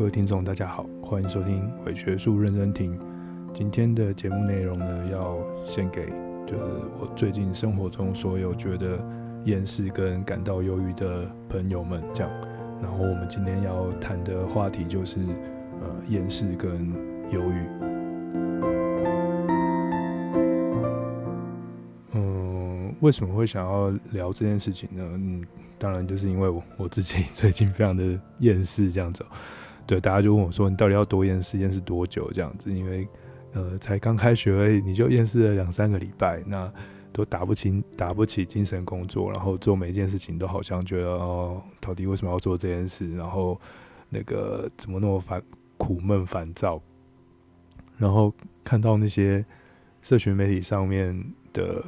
[0.00, 2.98] 各位听众，大家好，欢迎收听伪学术认真听。
[3.52, 5.36] 今天的节目内容呢，要
[5.66, 6.06] 献给
[6.46, 6.62] 就是
[6.98, 8.98] 我最近生活中所有觉得
[9.44, 12.32] 厌世跟感到忧郁的朋友们，这样。
[12.80, 15.18] 然后我们今天要谈的话题就是
[15.82, 16.90] 呃厌世跟
[17.30, 17.66] 忧郁。
[22.14, 25.04] 嗯，为什么会想要聊这件事情呢？
[25.12, 25.44] 嗯。
[25.78, 29.24] 当然，就是因为我我自己最近非常的厌世这样子，
[29.90, 31.58] 对，大家就问我说：“你到底要多厌世？
[31.58, 33.08] 厌世多久？”这样子，因为
[33.54, 36.72] 呃，才刚开学而已，你就厌世了两三个礼拜，那
[37.12, 43.12] 都打不起打不起精神工作，然后做每一件事情都好像觉得哦，到底为什么要做这件事？
[43.16, 43.60] 然后
[44.08, 45.42] 那个怎么那么烦、
[45.76, 46.80] 苦闷、烦躁？
[47.98, 48.32] 然后
[48.62, 49.44] 看到那些
[50.00, 51.84] 社群媒体上面的。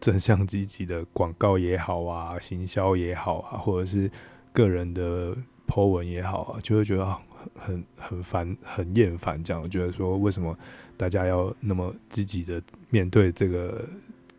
[0.00, 4.10] 正向积极的广告也好啊，行销也好啊，或者是
[4.52, 5.34] 个人的
[5.66, 7.06] po 文也好啊，就会觉得
[7.54, 9.42] 很很烦、很厌烦。
[9.42, 10.56] 这样我觉得说，为什么
[10.96, 13.88] 大家要那么积极的面对这个、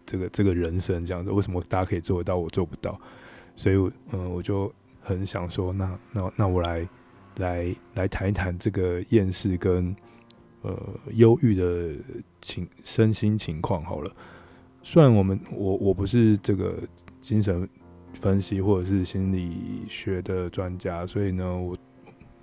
[0.05, 1.05] 这个、这个人生？
[1.05, 2.99] 这样子，为什么大家可以做得到，我做不到？
[3.55, 3.75] 所以，
[4.11, 6.87] 嗯，我就很想说，那那那我来
[7.37, 9.95] 来来谈一谈这个厌世跟
[10.61, 10.77] 呃
[11.13, 11.93] 忧郁的
[12.41, 14.11] 情身心情况好了。
[14.83, 16.77] 虽然我们我我不是这个
[17.19, 17.67] 精神
[18.13, 21.75] 分析或者是心理学的专家，所以呢，我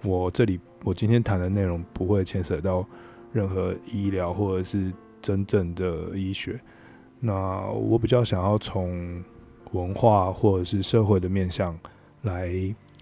[0.04, 2.86] 我这里我今天谈的内容不会牵扯到
[3.32, 6.60] 任何医疗或者是真正的医学。
[7.20, 9.22] 那我比较想要从
[9.72, 11.78] 文化或者是社会的面向
[12.22, 12.52] 来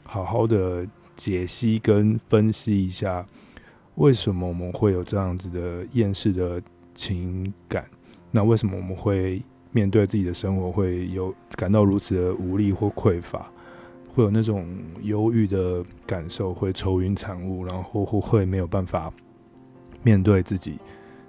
[0.05, 3.27] 好好的解析跟分析一下，
[3.95, 6.63] 为什么我们会有这样子的厌世的
[6.95, 7.87] 情感。
[8.31, 13.51] 那为什么我们会面对自己的生活会有感到如此的无力或匮乏，
[14.21, 14.67] 会有那种
[15.03, 19.11] 忧郁的感受，会愁云惨雾，然后会会没有办法
[20.03, 20.77] 面对自己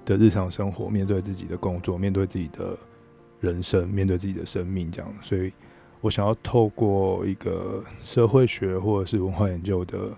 [0.03, 2.77] 的日常生活，面对自己的工作，面对自己的
[3.39, 5.13] 人生，面对自己的生命这样。
[5.21, 5.51] 所以
[6.01, 10.09] 我想要透过一个社会学或者是文化研究的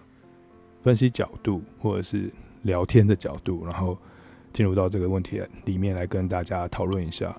[0.82, 2.32] 分析角度，或者是
[2.64, 3.98] 聊天的角度，然后。
[4.54, 7.36] 进入到这个问题里面来跟大家讨论一下。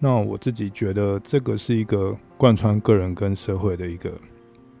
[0.00, 4.10] 那我自己觉得这个是一个贯穿个人跟社会的一个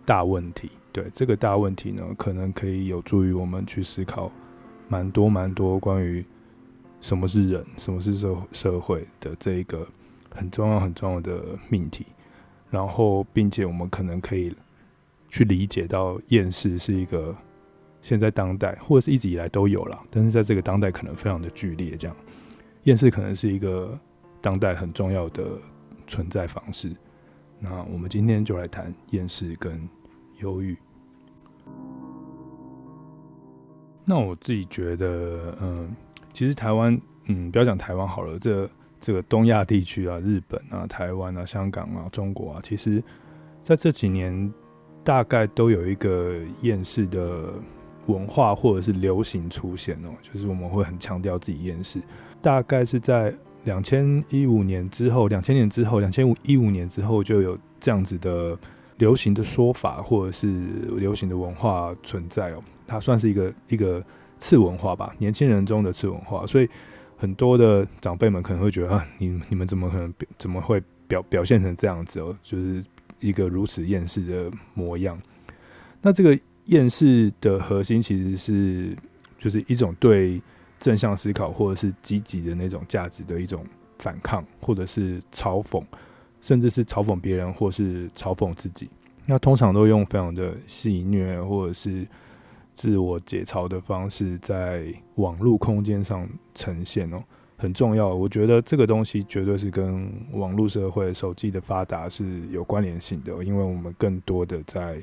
[0.04, 0.70] 大问题。
[0.92, 4.30] 对，这个大问题呢，可能可以有助于我们去思考
[4.88, 6.24] 蛮多蛮多关于
[7.00, 9.86] 什么是人、什么是社社会的这一个
[10.34, 12.06] 很重要很重要的命题。
[12.70, 14.54] 然后，并且我们可能可以
[15.28, 17.34] 去理解到厌世是一个。
[18.04, 22.16] 现在当代或者是一直以来都有了，但是在这个当代可能非常的剧烈，这样
[22.82, 23.96] 厌世可能是一个
[24.40, 25.44] 当代很重要的
[26.08, 26.90] 存在方式。
[27.62, 29.88] 那我们今天就来谈厌世跟
[30.40, 30.76] 忧郁。
[34.04, 35.94] 那我自己觉得，嗯，
[36.32, 38.68] 其实台湾，嗯，不要讲台湾好了，这
[39.00, 43.00] 这个东亚地区啊，日本啊、台湾啊、香港啊、中国啊，其实
[43.62, 44.52] 在这几年
[45.04, 47.54] 大概都有一个厌世的。
[48.06, 52.02] 文化或者是流行出现哦，就是我们会很强调自己厌世。
[52.40, 53.32] 大概是在
[53.64, 58.58] 两千一五年之后，两千年之后，两千五一五年之后就有这样子的
[58.98, 60.48] 流行的说法，或者是
[60.96, 62.62] 流行的文化存在哦。
[62.86, 64.04] 它算是一个一个
[64.38, 66.46] 次文化吧，年轻人中的次文化。
[66.46, 66.68] 所以
[67.16, 72.36] 很多的长辈们可能会觉得啊，你你们怎么可能怎么会表表现成这样子哦？
[72.42, 72.82] 就是
[73.20, 75.20] 一个如此厌世的模样。
[76.00, 76.38] 那这个。
[76.66, 78.96] 厌世的核心其实是
[79.36, 80.40] 就是一种对
[80.82, 83.64] 正向思考或者是积极的那种价值的一种
[83.98, 85.82] 反抗，或者是嘲讽，
[86.40, 88.90] 甚至是嘲讽别人或是嘲讽自己。
[89.26, 92.06] 那通常都用非常的戏谑或者是
[92.74, 97.22] 自我解嘲的方式在网络空间上呈现哦，
[97.56, 98.12] 很重要。
[98.12, 105.02] 我觉得这个东西绝对是跟网络社会、手机的发达是有关联性的，因为我们更多的在。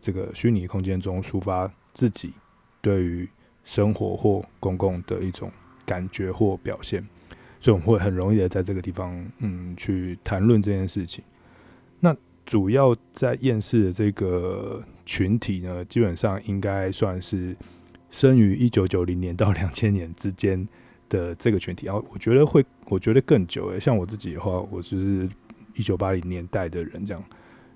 [0.00, 2.34] 这个虚拟空间中抒发自己
[2.82, 3.26] 对于
[3.64, 5.50] 生活或公共的一种
[5.84, 7.04] 感觉或表现，
[7.60, 11.24] 所以我们会很容易的在这个地方，嗯，去谈论这件事情。
[12.00, 12.14] 那
[12.46, 17.56] 主要在厌世的这个群体呢，基本上应该算是
[18.10, 20.68] 生于一九九零年到两千年之间
[21.08, 21.86] 的这个群体。
[21.86, 25.26] 然后我觉得会，我觉得更久诶，像我自己的话，我就是
[25.74, 27.24] 一九八零年代的人这样。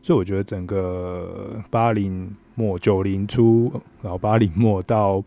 [0.02, 5.24] 所以我觉得整个八零末九零初，然后八零末到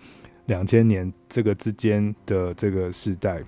[0.51, 3.41] 两千年这个之间的这个时代，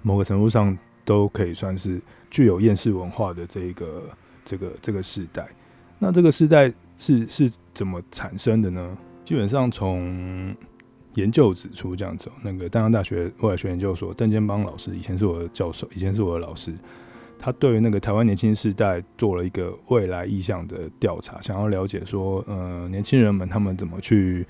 [0.00, 2.00] 某个程度上都可以算是
[2.30, 4.04] 具有厌世文化的这一个
[4.44, 5.44] 这个这个时代。
[5.98, 8.96] 那这个世代是是怎么产生的呢？
[9.24, 10.54] 基本上从
[11.14, 16.72] 研究指出这样子，那个淡江大学未来学研究所邓建邦老师以前是我的教授，以前是我的老师，
[17.40, 24.46] 他对于那个台湾年轻世代做了一个未来意向的调查，想要了解说，呃，年轻人们他们怎么去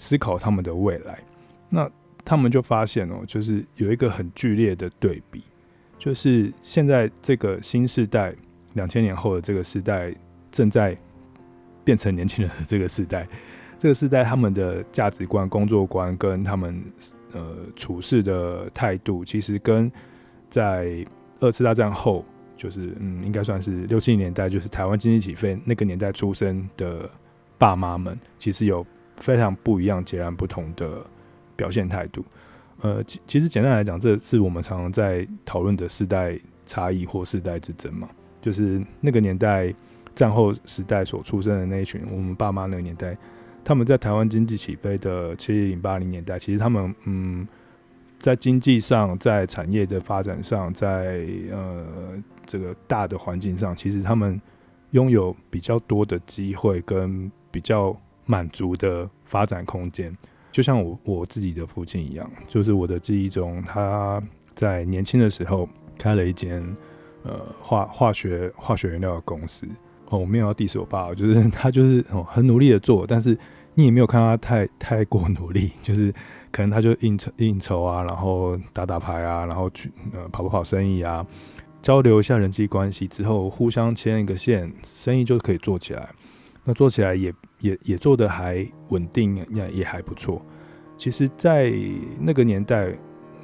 [0.00, 1.18] 思考他们的未来。
[1.68, 1.88] 那
[2.24, 5.44] 他们就发现哦，就是有一个很剧烈的对比，
[5.98, 8.34] 就是现在这个新世代，
[8.72, 10.12] 两千年后的这个时代
[10.50, 10.96] 正在
[11.84, 13.28] 变成年轻人的这个时代，
[13.78, 16.82] 这个时代他们的价值观、工作观跟他们
[17.32, 19.90] 呃处事的态度，其实跟
[20.48, 21.06] 在
[21.40, 22.24] 二次大战后，
[22.56, 27.08] 就是嗯，应该算是六七年代，就是台湾经济起飞那个年代出生的
[27.58, 28.84] 爸妈们，其实有
[29.20, 31.06] 非常不一样、截然不同的
[31.54, 32.24] 表现态度。
[32.80, 36.36] 呃，其其实简单来讲，这是我们常常在讨论的世代
[36.66, 38.08] 差异或世代之争嘛，
[38.42, 39.72] 就是那个年代。
[40.12, 43.16] 战后时代所出生的那一群，我们爸妈那个年代，
[43.64, 47.46] 他们在台湾经济起飞的七零八零年代，其实他们嗯，
[48.18, 51.86] 在经济上，在产业的发展上，在呃
[52.44, 54.38] 这个大的环境上，其实他们
[54.90, 57.96] 拥有比较多的机会跟比较
[58.30, 60.16] 满足的发展空间。
[60.52, 64.22] 就像我我自己的父亲一样，就是我的记忆中，他
[64.54, 65.68] 在年轻的时候
[65.98, 66.64] 开了一间
[67.24, 69.66] 呃化化学化学原料的公司。
[70.08, 73.36] 哦，我没有要 diss 我爸，就是他就是哦很努力的做，但是
[73.74, 76.12] 你也没有看他太太过努力， 就是
[76.50, 81.24] 可能他就应酬应酬啊，然后打打牌啊，然后去呃跑不跑生意啊，
[81.80, 86.08] 交流一下人际关系之后，互相牵一个线，生意就可以做起来。
[86.64, 90.40] 那做起来也也也做的还稳定，也也还不错。
[90.98, 91.72] 其实，在
[92.20, 92.92] 那个年代，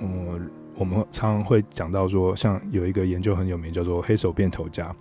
[0.01, 4.95] 嗯，我们常常会讲到说，像有一个研究很有名，叫做“黑手变头家”。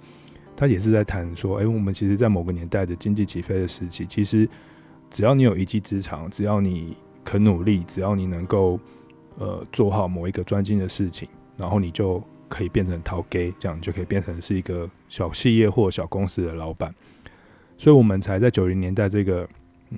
[0.56, 4.48] 他也是在谈说，哎、我们其实，在某个年代的经济起飞的时期，其实
[5.10, 6.96] 只要你有一技之长，只要你
[7.26, 8.80] 肯努力，只要你能够
[9.38, 11.28] 呃做好某一个专精的事情，
[11.58, 16.96] 然后你就可以变成桃 gay，，这样就可以变成是一个小企业或小公司的老板。
[17.78, 19.48] 所以，我们才在九零年代这个
[19.92, 19.98] 嗯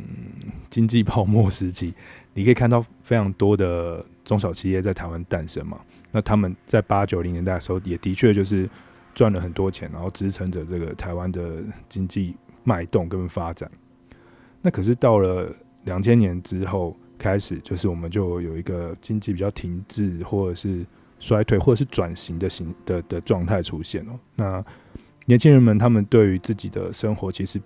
[0.70, 1.94] 经济泡沫时期，
[2.34, 5.80] 你可以看到非常多的中小企业在台湾诞生嘛。
[6.12, 8.70] 那他们在八九零年代的时候，也的确就是。
[9.18, 13.68] 赚了很多钱，然后支撑着这个台湾的经济脉动跟发展。
[14.62, 15.52] 那可是到了
[15.86, 20.86] 两千年之后开始，就是我们就有一个经济比较停滞，或者是
[21.20, 24.20] 衰退，或者是转型的形的的状态出现了。
[24.36, 24.64] 那
[25.28, 27.62] 年轻人们他们对于自己的生活其实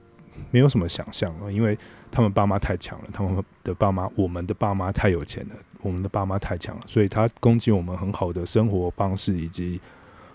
[0.52, 1.76] 没有什么想象了，因为
[2.12, 9.80] 他们爸妈太强了，他们的爸妈，我们的爸妈太有钱了，我们的爸妈太强了，所以他供给我们很好的生活方式以及。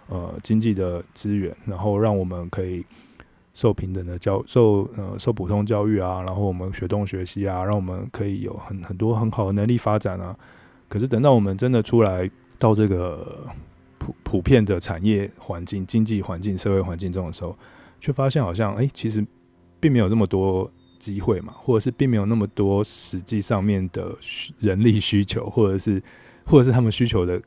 [0.09, 2.87] 呃，经济的资源，然后让我们可以
[3.53, 10.37] 受平等的教受呃受普通教育啊，然后我们学东学西啊，让我们可以有很很多很好的能力发展啊。
[10.89, 13.49] 可是等到我们真的出来到这个
[14.07, 17.57] 普普遍的产业环境、经济环境、社会环境中的时候，
[18.01, 19.25] 却发现好像哎、其实
[19.81, 24.17] 并没有那么多机会嘛，或者是并没有那么多实际上面的
[24.61, 26.03] 人力需求，或者是
[26.45, 27.43] 或者是他们需求的。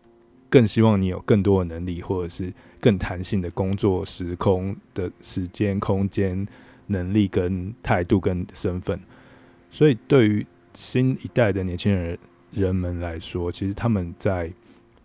[0.51, 2.51] 更希望你有更多的能力，或者是
[2.81, 6.44] 更弹性的工作时空的时间、空间、
[6.87, 8.99] 能力跟态度跟身份。
[9.69, 12.18] 所以，对于新一代的年轻人
[12.51, 14.51] 人们来说，其实他们在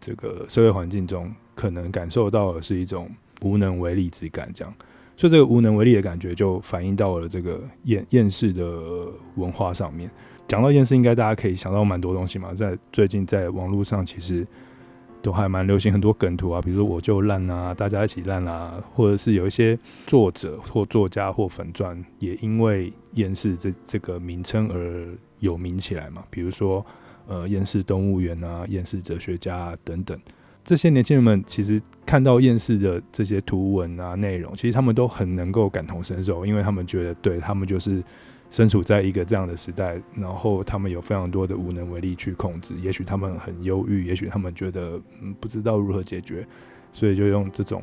[0.00, 1.30] 这个社会环境中，
[1.64, 3.09] 可能感受到的是一种
[3.40, 4.50] 无能为力之感。
[4.52, 4.75] 这样，
[5.16, 8.64] 所以这个无能为力的感觉，就反映到了这个厌厌世的
[9.37, 10.11] 文化上面。
[10.47, 12.52] 讲到厌世，应该大家可以想到蛮多东西嘛。
[12.52, 14.47] 在最近，在网络上，其实。
[15.25, 26.23] 都还蛮流行很多梗图啊，比如说我就烂啊，大家一起烂啊，或者是有一些作者或作家或粉钻也因为厌世这这个名称而有名起来嘛。
[26.28, 26.85] 比如说
[27.26, 30.21] 呃厌世动物园啊，厌世哲学家啊等等，
[30.64, 38.02] 这些年轻人们其实看到厌世的这些图文啊内容，其实他们都很能够感同身受，因为他们觉得对他们就是。
[38.50, 46.47] 身处在一个这样的时代，然后他们有非常多的无能为力去控制，也许他们很忧郁，也许他们觉得嗯不知道如何解决，
[46.92, 47.83] 所以就用这种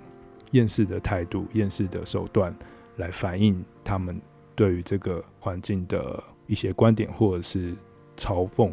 [0.51, 2.55] 厌世的态度、厌世的手段
[2.95, 4.21] 来反映他们
[4.55, 7.75] 对于这个环境的一些观点或者是
[8.15, 8.71] 嘲讽。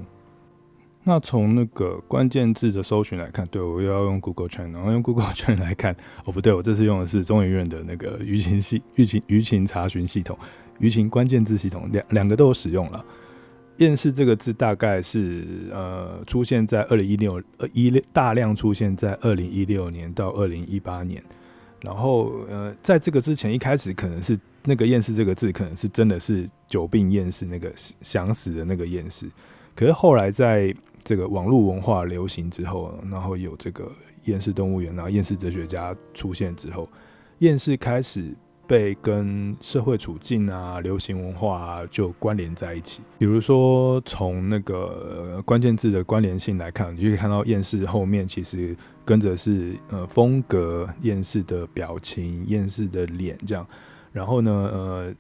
[1.09, 5.97] 那从那个关键字的搜寻来看，对，我又要用 Google Trend，然后用 Google Trend 来看，
[6.27, 10.39] 哦不对，我这次用的是中研院的那个舆情系舆情舆情查询系统。
[10.79, 13.05] 舆情关键字系统两两个都有使用了。
[13.79, 21.23] 厌世这个字大概是呃出现在二零一六呃一大量出现在二零一六年到二零一八年，
[21.81, 27.73] 然后呃在这个之前一开始可能是那个厌世这个字，可能是真的是久病厌世那个
[28.03, 29.27] 想死的那个厌世。
[29.75, 30.75] 可是后来在
[31.09, 33.91] 这个网络文化流行之后，然后有这个
[34.25, 36.87] 厌世动物园啊、厌世哲学家出现之后，
[37.39, 38.37] 厌世开始
[38.67, 43.01] 被跟社会处境啊、流行文化啊就关联在一起。
[43.17, 53.67] 比如说从那个关键字的关联性来看，你就可以看到厌世后面其实跟着是呃风格、厌世的表情、厌世的脸这样。
[54.13, 55.15] 然后呢，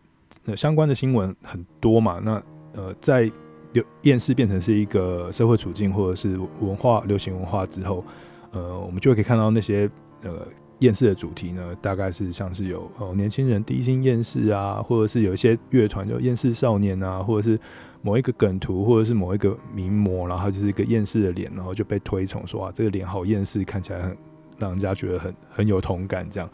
[0.44, 2.20] 呃，相关的新闻很多嘛。
[2.22, 2.42] 那
[2.74, 3.32] 呃，在
[3.72, 8.04] 流厌世变成是一个社会处境或者是文化流行文化之后，
[8.52, 9.90] 呃，我们就可以看到那些
[10.22, 10.46] 呃
[10.78, 17.58] 厌世的主题呢，大概是像是有哦年轻人低薪厌世啊，或者是有一些乐团叫厌世少年啊，或者是
[18.00, 24.16] 某一个梗图，或者是某一个名模，然后就是一个厌世的脸，然后就被推崇说啊，这个脸好厌世，看起来很
[24.56, 26.48] 让人家觉得很很有同感这样。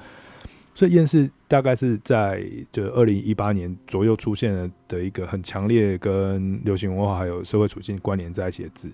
[0.75, 8.91] 所以厌世大概是在就二零一八年左右出现的一个很强烈跟流行文化还有社会处境关联在一起的字，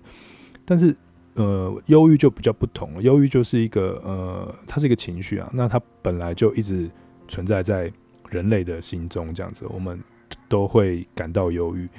[0.63, 0.95] 但是
[1.33, 6.87] 呃，忧郁就比较不同，忧郁就是一个呃，它是一个情绪啊，那它本来就一直
[7.27, 7.91] 存在在
[8.29, 9.99] 人类的心中，这样子我们
[10.47, 11.89] 都会感到忧郁。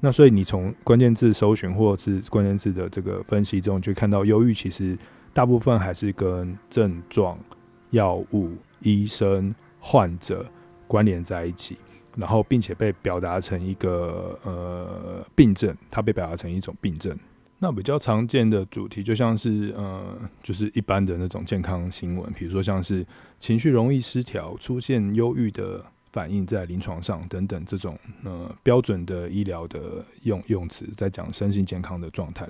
[0.00, 4.96] 那所以你从关键字搜寻或是关键字的这个分析中，就看到忧郁其实
[5.34, 7.38] 大部分还是跟症状、
[7.90, 8.50] 药物。
[8.94, 10.46] 医生、患者
[10.86, 11.76] 关联在一起，
[12.16, 17.18] 然后并且被表达成一个呃病症，它被表达成一种病症。
[17.58, 23.04] 那比较常见的主题就像是呃，就是一般的那种健康新闻，比如说像是
[23.40, 32.46] 情绪容易失调、出现忧郁的反应在临床上等等这种呃标准的医疗的用用词，在讲身心健康的状态。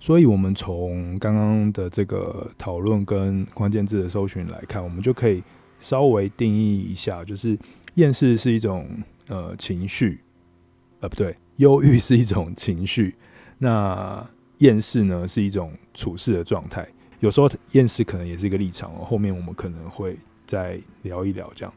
[0.00, 5.40] 所以，我们从刚刚的这个讨论跟关键字的搜寻来看，我们就可以
[5.82, 7.58] 稍微定义一下，就是
[7.96, 8.88] 厌世是一种
[9.26, 10.20] 呃情绪，
[11.00, 13.14] 呃不对，忧郁是一种情绪，
[13.58, 14.24] 那
[14.58, 16.86] 厌世呢是一种处事的状态。
[17.18, 21.74] 有时候厌世可能也是一个立场哦，后面我们可能会再聊一聊这样。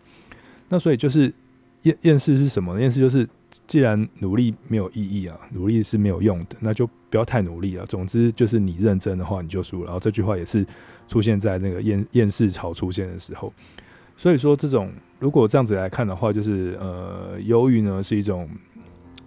[0.70, 1.34] 那所以就是
[1.82, 2.80] 厌厌世是什么呢？
[2.82, 3.28] 厌世就是。
[3.68, 7.86] 既然努力没有意义啊，努力是没有用的，那就不要太努力了。
[7.86, 9.86] 总之就是你认真的话，你就输了。
[9.86, 10.68] 然后这句话也是
[11.08, 13.54] 出现在那个厌厌世潮出现的时候。
[14.16, 18.50] 所以说，这种如果这样子来看的话，就是呃，忧郁呢是一种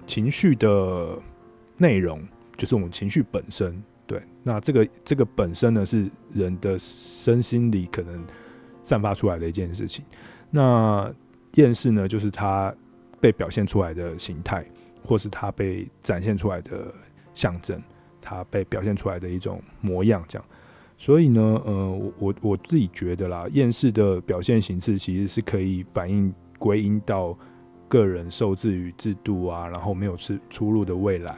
[0.06, 1.18] 情绪的
[1.76, 2.20] 内容，
[2.56, 3.82] 就是我们情绪本身。
[4.06, 8.24] 对，那这个这个本身呢是人的身心里可能
[8.82, 10.04] 散发出来的一件事情。
[10.50, 11.12] 那
[11.54, 12.74] 厌世呢，就是它。
[13.20, 14.64] 被表现出来的形态，
[15.02, 16.94] 或是它被展现出来的
[17.34, 17.82] 象征，
[18.20, 20.48] 它被表现出来的一种模样，这样。
[20.98, 27.34] 所以呢，呃，我我我自己觉得啦，厌世的表现形式其实是可以反映归因到
[27.88, 31.34] 个人受制于制度啊，然后没有出出路的未来，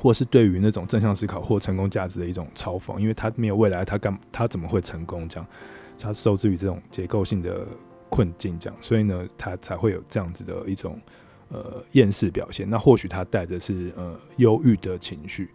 [0.00, 5.28] 或是对于那种正向思考或成功价值的一种嘲讽，因为他没有未来，他干他怎么会成功？
[5.28, 5.46] 这样，
[5.98, 7.64] 他受制于这种结构性的。
[8.10, 11.00] 困境这样，所以呢，他才会有这样子的一种
[11.48, 12.68] 呃厌世表现。
[12.70, 15.50] 那或许他带的是呃忧郁的情绪。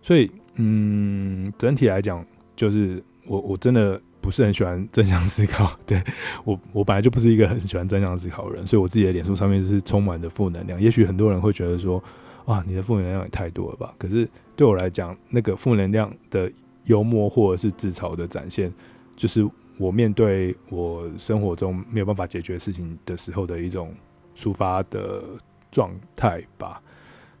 [0.00, 5.76] 所以，嗯，整体来讲，就是我我真的不是很喜欢正向思考。
[5.86, 6.02] 对，
[6.44, 10.80] 我我本来就不是一个很喜欢正向思考的人，所以我自己的脸书上面是充满着负能量。
[10.80, 12.02] 也许很多人会觉得说，
[12.44, 13.94] 啊，你的负能量也太多了吧？
[13.98, 16.50] 可是对我来讲，那个负能量的
[16.84, 18.72] 幽默或者是自嘲的展现，
[19.16, 19.48] 就是。
[19.78, 23.92] 我面对我生活中没有办法解决事情的时候的一种
[24.36, 25.24] 抒发的
[25.72, 26.80] 状态吧。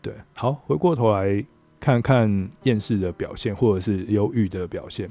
[0.00, 1.44] 对，好，回过头来
[1.82, 5.10] 看看厌世的表现，或者是忧郁的表现。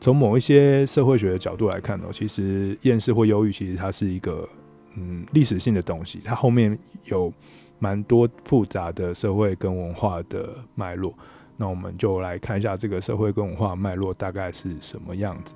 [0.00, 4.48] 从某一些社会学的角度来看呢，其实厌世或忧郁其实它是一个
[4.94, 7.32] 嗯历史性的东西，它后面有
[7.80, 11.12] 蛮多复杂的社会跟文化的脉络。
[11.56, 15.54] 那我们就来看一下这个社会跟文化脉络大概是什么样子。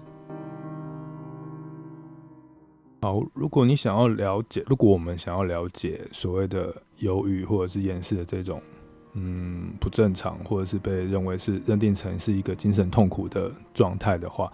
[3.03, 8.61] 好，如果你想要了解，如果我们想要了解所谓的忧郁或者是厌世的这种，
[9.21, 14.53] 嗯，不正常，或者是被认为是认定成是一个精神痛苦的状态的话，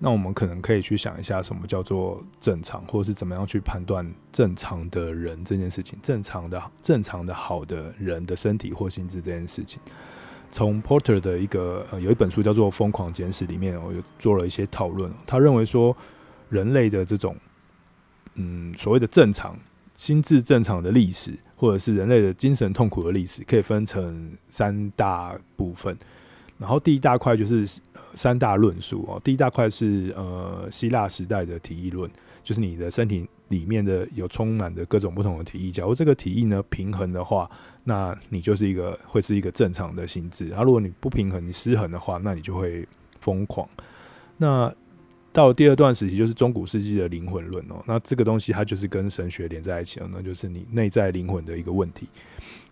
[0.00, 9.80] 那我们可能可以去想一下，什么叫做正常，或者是怎么样去判断正常的人这件事情，正常的、正常的好的人的身体或心智这件事情。
[10.50, 15.12] 从 Porter 的一个呃有一本书叫做《疯狂简史》里面，我有做了一些讨论。
[15.24, 15.96] 他认为说，
[16.48, 17.36] 人类的这种
[18.34, 19.56] 嗯，所谓的正常
[20.00, 25.94] 心智正常的历史，或者是人类的精神痛苦的历史，可以分成三大部分。
[26.56, 27.68] 然后第一大块就是
[28.14, 29.20] 三大论述哦。
[29.22, 32.10] 第一大块是呃希腊时代的体液论，
[32.42, 35.70] 就是你的身体里面的有充满的各种不同的体液。
[35.70, 37.50] 假如这个体液呢平衡的话，
[37.84, 40.48] 那你就是一个会是一个正常的心智。
[40.48, 42.88] 然后如果你不平衡，你失衡的话，那你就会
[43.20, 43.68] 疯狂。
[44.38, 44.74] 那
[45.32, 47.82] 到了第二段时期，就是中古世纪的灵魂论哦。
[47.86, 52.08] 那这个东西它就是跟神学连在一起了，那就是你内在灵魂的一个问题。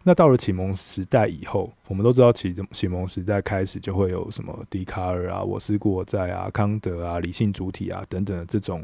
[0.03, 8.83] 那到了启蒙时代以后，我们都知道启启蒙时代开始就会有什么笛卡尔啊、我思故我在啊、康德啊、理性主体啊等等这种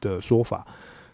[0.00, 0.66] 的说法，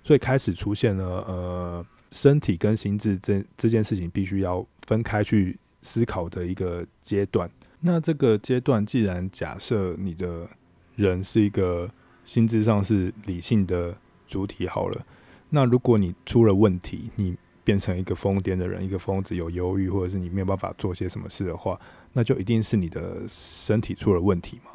[0.03, 7.49] 所以开始出现了呃，身体跟心智这这件事情必须要分开去思考的一个阶段。
[7.81, 10.49] 那这个阶段，既然假设你的
[10.97, 11.91] 人是一个
[12.25, 13.95] 心智上是理性的
[14.27, 15.07] 主体好了，
[15.51, 21.79] 那如果你出了问题，你变成一个疯癫的人，一个疯子，有忧郁，或者是你没有办法做些什么事的话，
[22.13, 24.71] 那就一定是你的身体出了问题嘛。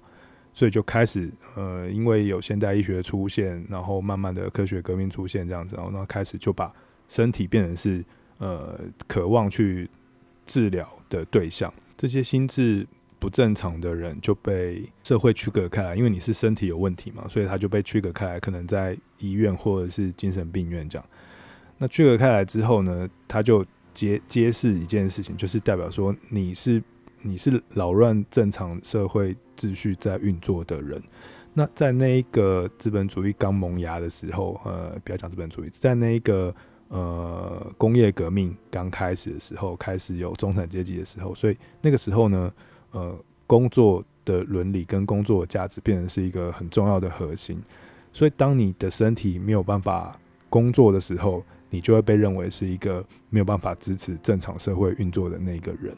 [0.54, 6.72] 所以就开始呃，因为有现代医学出现，然后慢慢的科学革命出现这样子，然后那开始就把
[7.08, 8.04] 身体变成是
[8.40, 9.90] 呃渴望去
[10.46, 12.86] 治疗的对象，这些心智。
[13.20, 21.06] 不正常的人就被社会区隔开来，因为你是身体有问题嘛，所以他就被区隔开来，可能在医院或者是精神病院这样。
[21.78, 26.82] 那区隔开来之后呢，他就揭揭示一件事情，就是代表说你是
[27.22, 31.04] 你是扰乱正常社会秩序在运作的人。
[31.54, 36.56] 那在那一个资本主义刚萌芽的时候，呃，不要讲资本主义，在那一个
[36.88, 42.50] 呃工业革命刚开始的时候，开始有中产阶级的时候，所以那个时候呢。
[42.92, 43.16] 呃，
[43.46, 47.62] 工作的伦理跟工作的价值变成是一个很重要的核心，
[48.12, 50.20] 所以当你的身体没有办法
[50.50, 55.96] 工作的时候，你就会被认为是一个没有办法支持正常社会运作的那个人。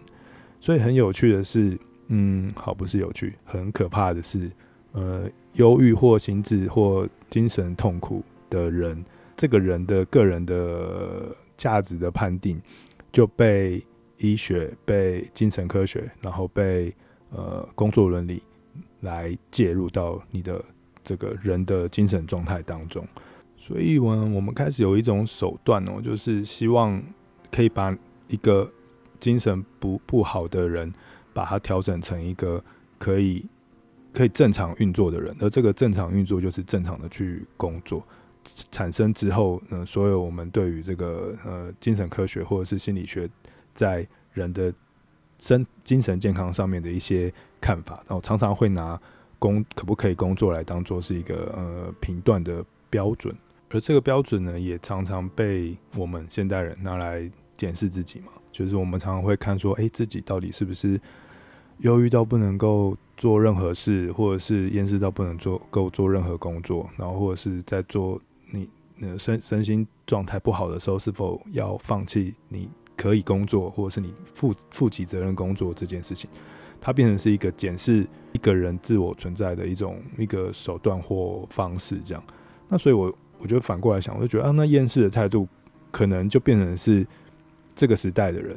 [0.60, 4.52] 所以很有趣的是，嗯，好，不是有趣，很可怕的是，
[4.92, 9.04] 呃，忧郁或心智或精神痛苦的人，
[9.38, 12.62] 这个人的个人的价值的判定
[13.12, 13.82] 就被。
[14.22, 16.96] 医学被精神科学，然后被
[17.32, 18.42] 呃工作伦理
[19.02, 20.64] 来介入到你的
[21.04, 23.04] 这个人的精神状态当中，
[23.58, 27.02] 所以，我我们开始有一种手段哦，就是希望
[27.52, 27.96] 可以把
[28.28, 28.72] 一个
[29.20, 30.94] 精神不不好的人，
[31.34, 32.64] 把他调整成一个
[33.00, 33.44] 可以
[34.14, 38.06] 可以正常运作的人，而这个正常运作就是正常的去工作，
[38.72, 43.28] 产生之后，呃，所有我们对于这个呃精神科学或者是心理学。
[43.74, 44.74] 在人的
[45.40, 49.00] 身精神健康上面的一些看法，然后常常会拿
[49.40, 53.36] 工可不可以工作来当做是一个呃评断的标准，
[53.70, 61.00] 而这个标准呢，也常常被我们现代人拿来检视自己嘛，就是我们常常会看说，哎，自己到底是不是
[61.80, 68.70] 忧郁到不能够做任何事，或者是厌世到不能做够做任何工作，然后或者是在做你
[69.02, 72.70] 呃身身心状态不好的时候，是否要放弃你。
[73.02, 76.30] 可以工作，或者是你负负起责任工作这件事情，
[76.80, 82.24] 它变成是一个检视一个人自我存在的一种一个手段或方式，这样。
[82.70, 85.48] 那所以我，我我觉得反过来想，我就觉得啊，那厌世的态度
[85.90, 87.04] 可能就变成是
[87.74, 88.56] 这个时代的人，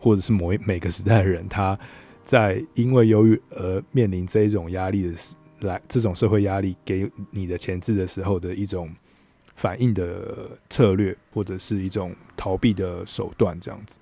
[0.00, 1.78] 或者是某一每个时代的人，他
[2.24, 8.90] 在因为忧郁而面临这一种压力的时来这种社会压力给你的前置的时候的一种。
[9.58, 13.98] 反应的策略，或者是一种逃避的手段，这样子。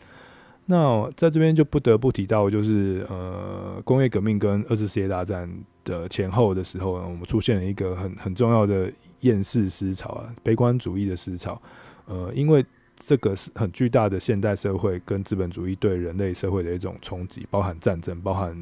[0.66, 5.48] 那在这边就不得不提到，就是呃，工业革命跟二次世界大战
[5.84, 11.60] 的前后的时候呢，我们出现了一个很很重要的厌世思潮啊，悲观主义的思潮。
[12.06, 12.64] 呃，因为
[12.96, 18.56] 这个是很巨大的现代社会跟资本主义对人类社会的一种冲击，包含战争，包含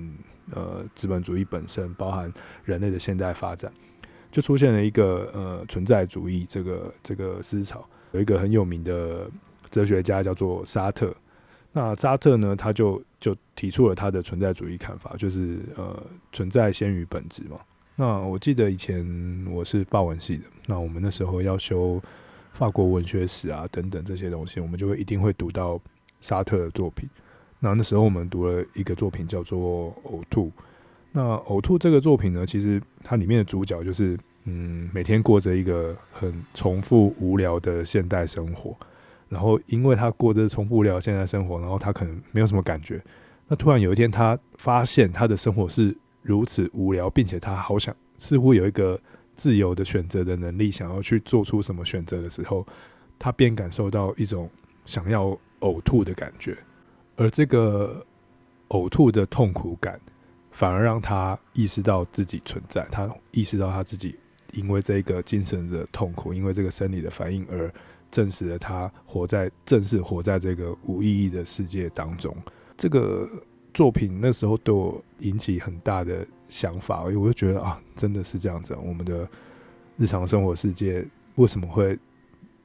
[0.52, 2.32] 呃资本主义本身，包含
[2.64, 3.72] 人类的现代发展。
[4.34, 9.30] 就出现了一个呃存在主义这个这个思潮，有一个很有名的
[9.70, 11.14] 哲学家叫做沙特。
[11.70, 17.60] 那沙特呢，他就就提出了他的存在主义看法，就是呃存在先于本质嘛。
[17.94, 19.06] 那我记得以前
[19.48, 22.02] 我是法文系的，那我们那时候要修
[22.54, 25.80] 法国文学史啊等等这些东西，我们就会一定会读到
[26.20, 27.08] 沙特的作品。
[27.60, 30.46] 那那时候我们读了一个作品叫做《呕吐》。
[31.16, 38.76] 那《呕吐》这个作品呢，其实它里面的主角就是，嗯，每天过着一个很重复无聊的现代生活，
[39.28, 43.00] 然后因为他过着重复无聊的现代生活，然后他可能没有什么感觉。
[43.46, 49.00] 那突然有一天，他发现他的生活是如此无聊，并且他好想，似乎有一个
[49.36, 52.66] 自由的选择的能力，想要去做出什么选择的时候，
[53.20, 54.50] 他便感受到一种
[54.84, 56.58] 想要呕吐的感觉，
[57.14, 58.04] 而这个
[58.70, 60.00] 呕吐的痛苦感。
[60.54, 64.16] 反而让他意识到自己存在，他意识到他自己
[64.52, 67.70] 因为这个精神的痛苦，因为这个生理的反应而
[68.10, 72.34] 证实了他活在正是活在这个无意义的世界当中。
[72.78, 73.28] 这个
[73.74, 79.28] 作品那时候对我引起很大的想法，因为我就觉得啊，真的是这样子，我们的
[79.96, 81.98] 日常生活世界为什么会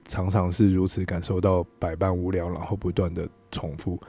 [0.06, 4.00] 常常是如此感受到百般无聊，然后不断的重复？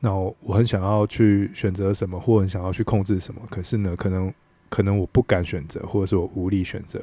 [0.00, 4.32] 那我很想要去选择什么，或很想要去控制什么，可是呢，可能
[4.68, 7.02] 可能我不敢选择，或者是我无力选择，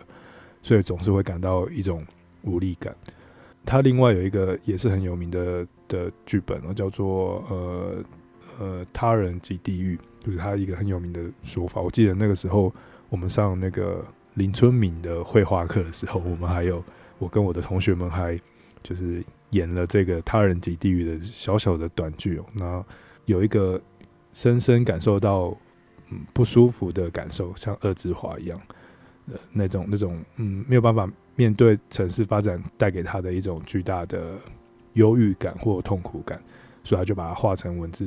[0.63, 2.05] 所以总是会感到一种
[2.43, 2.95] 无力感。
[3.65, 8.03] 他另外有一个也是很有名的的剧本哦，叫做呃
[8.59, 11.81] 呃他人即地狱，就是他一个很有名的说法。
[11.81, 12.73] 我记得那个时候
[13.09, 14.05] 我们上那个
[14.35, 16.81] 林春敏的绘画课的时候，我们还有
[17.17, 18.39] 我跟我的同学们还
[18.81, 19.21] 就是。
[19.55, 22.85] 演了这个他人及地狱的小小的短剧哦，那
[23.25, 23.81] 有一个
[24.33, 25.57] 深深感受到
[26.11, 28.61] 嗯不舒服的感受，像恶之华一样，
[29.31, 34.35] 呃那种那种嗯没有办法面对城市发展带给他的一种巨大的
[34.93, 36.39] 忧郁感或痛苦感，
[36.83, 38.05] 所以他就把它画成文字，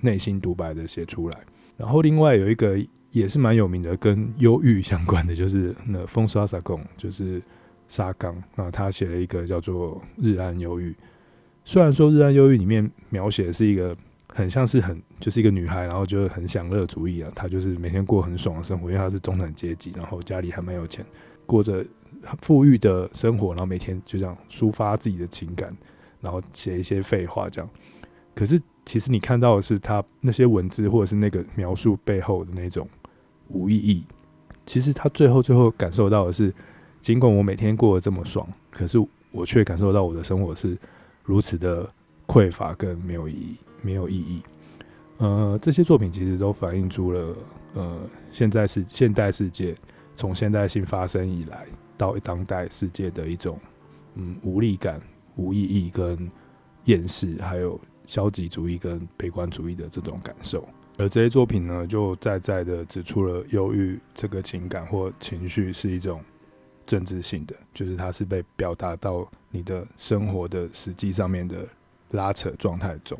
[0.00, 1.38] 内心独白的写出来。
[1.76, 2.78] 然后另外有一个
[3.10, 7.42] 也是蛮有名的跟忧郁相关的，就是那风沙沙贡，就是。
[7.88, 10.90] 沙冈，那他写了一个叫做《日安忧郁》。
[11.64, 13.94] 虽然说《日安忧郁》里面描写的是一个
[14.28, 21.04] 很像是很就是一个女孩，然后就是很享乐主义啊，她就是每天过很爽的生活，因为她是中产阶级，然后家里还蛮有钱，
[21.44, 21.84] 过着
[22.42, 25.76] 富裕的生活，然后每天就这样抒发自己的情感，
[26.20, 27.70] 然后写一些废话这样。
[28.34, 32.88] 可是其实你看到的是她那些文字或者是那个描述背后的那种
[33.48, 34.04] 无意义。
[34.66, 36.52] 其实她最后最后感受到的是。
[37.06, 38.98] 尽管我每天过得这么爽，可是
[39.30, 40.76] 我却感受到我的生活是
[41.22, 41.88] 如此的
[42.26, 44.42] 匮乏跟没有意义，没有意义。
[45.18, 47.36] 呃，这些作品其实都反映出了
[47.74, 47.96] 呃，
[48.32, 49.72] 现在是现代世界
[50.16, 51.64] 从现代性发生以来
[51.96, 53.56] 到当代世界的一种
[54.16, 55.00] 嗯无力感、
[55.36, 56.28] 无意义跟
[56.86, 60.68] 厌世，还有消极主义跟悲观主义的这种感受。
[60.98, 66.20] 而这些作品呢，就在在的指出了忧郁这个情感或情绪是一种。
[66.86, 71.66] 政治性的，就是它是被表达到你的生活的实际上面的
[72.12, 73.18] 拉扯状态中。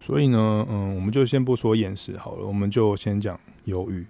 [0.00, 4.06] 所以呢，嗯，我们就先不说厌世好了，我们就先讲忧郁。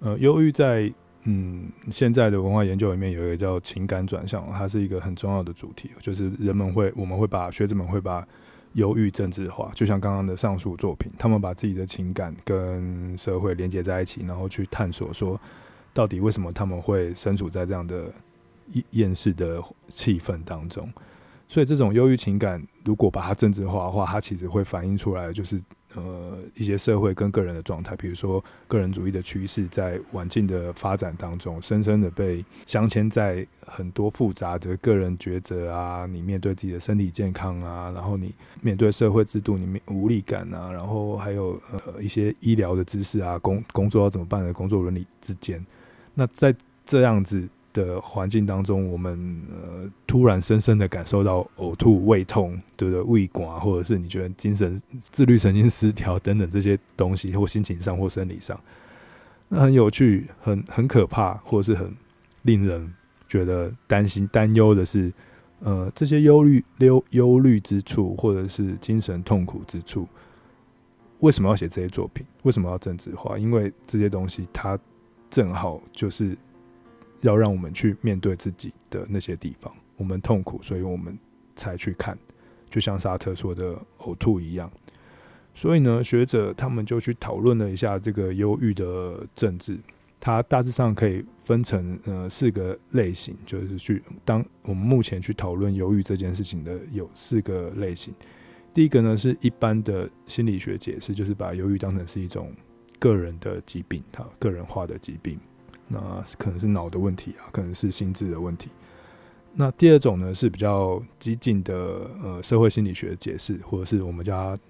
[0.00, 0.92] 呃，忧郁在
[1.24, 8.26] 嗯现在的文化研究里面有一个叫情感转向，它是一个很重要的主题，就是人们会，我们会把学者们会把。
[8.74, 15.40] 忧郁政治化，就像刚刚的上述作品，他们把自己的情感跟社会连接在一起，然后去探索说，
[15.92, 18.12] 到底为什么他们会身处在这样的
[18.90, 20.88] 厌世的气氛当中。
[21.48, 25.60] 所以，这种忧郁情感，如果把它政治化的话，它其实会反映出来，就是。
[25.94, 45.64] 呃，一些社会跟个人的状态，比如说个人主义的趋势，在晚近的发展当中，深深的被镶嵌在很多复杂的个人抉择啊，你面对自己的身体健康啊，然后你面对社会制度里面无力感啊，然后还有呃一些医疗的知识啊，工工作要怎么办的工作伦理之间，
[46.14, 46.54] 那在
[46.86, 47.48] 这样子。
[47.72, 53.02] 的环境当中，我们呃突然深深的感受到呕吐、胃痛，对不对？
[53.02, 58.58] 胃管，或者是你觉得精神自律神经失调等等这些东西，或心情上或生理上，
[59.48, 61.94] 那很有趣、很很可怕，或者是很
[62.42, 62.92] 令人
[63.28, 65.12] 觉得担心、担忧的是，
[65.60, 70.08] 呃，这些忧虑、忧忧虑之处，或者是精神痛苦之处，
[71.20, 72.26] 为什么要写这些作品？
[72.42, 73.38] 为什么要政治化？
[73.38, 74.76] 因为这些东西，它
[75.30, 76.36] 正好就是。
[77.20, 81.18] 要让我们去面对自己的那些地方，我们痛苦，所以我们
[81.56, 82.16] 才去看，
[82.68, 84.70] 就像沙特说的“呕吐”一样。
[85.54, 89.76] 所以呢，学者他们就去讨论了一下这个忧郁的政治，
[90.18, 98.14] 它大致上可以分成呃四个类型，就是去当我们目前去讨论忧郁这件事情的有四个类型。
[98.72, 102.54] 第一个呢是一般的心理学解释，就是把忧郁当成是一种
[103.00, 105.38] 个人的疾病，它个人化的疾病。
[105.92, 108.70] 那可能是脑的问题啊，可能是心智的问题。
[109.52, 111.74] 那第二种呢是比较激进的
[112.22, 114.62] 呃社会心理学解释，或者是我们叫它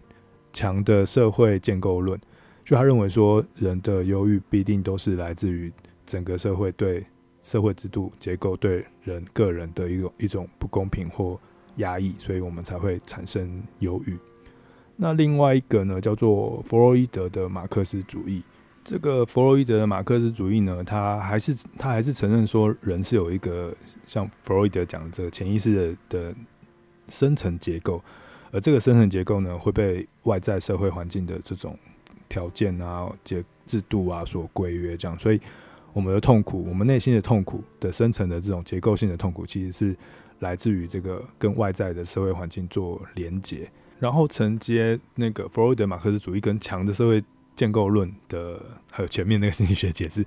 [0.54, 2.18] 强的社会建构论。
[2.64, 5.70] 就他认为说，人的忧郁必定都是来自于
[6.06, 7.04] 整个社会对
[7.42, 11.38] 社会制度结构对人个人的一种一种不公平或
[11.76, 14.16] 压抑，所以我们才会产生忧郁。
[14.96, 18.42] 那另外一个呢叫做弗洛伊德的马克思主义。
[18.82, 23.74] 这个弗洛伊德的马克思主义呢，他还是他还是承认说，人是有一个
[24.06, 26.34] 像弗洛伊德讲的这个潜意识的的
[27.08, 28.02] 深层结构，
[28.50, 31.78] 而这个深层结构呢，会被外在社会环境的这种
[32.28, 35.40] 条件啊、结制度啊所规约，这样，所以
[35.92, 39.96] 我们的痛苦，我们内心的痛苦的深层的这种结构性的痛苦，其实是
[40.38, 47.22] 来自于这个跟外在的社会环境做连结，然后承接那个弗洛伊德马克思主义跟强的社会
[47.56, 48.60] 建构论的，
[48.90, 50.24] 还有前面那个心理学解释，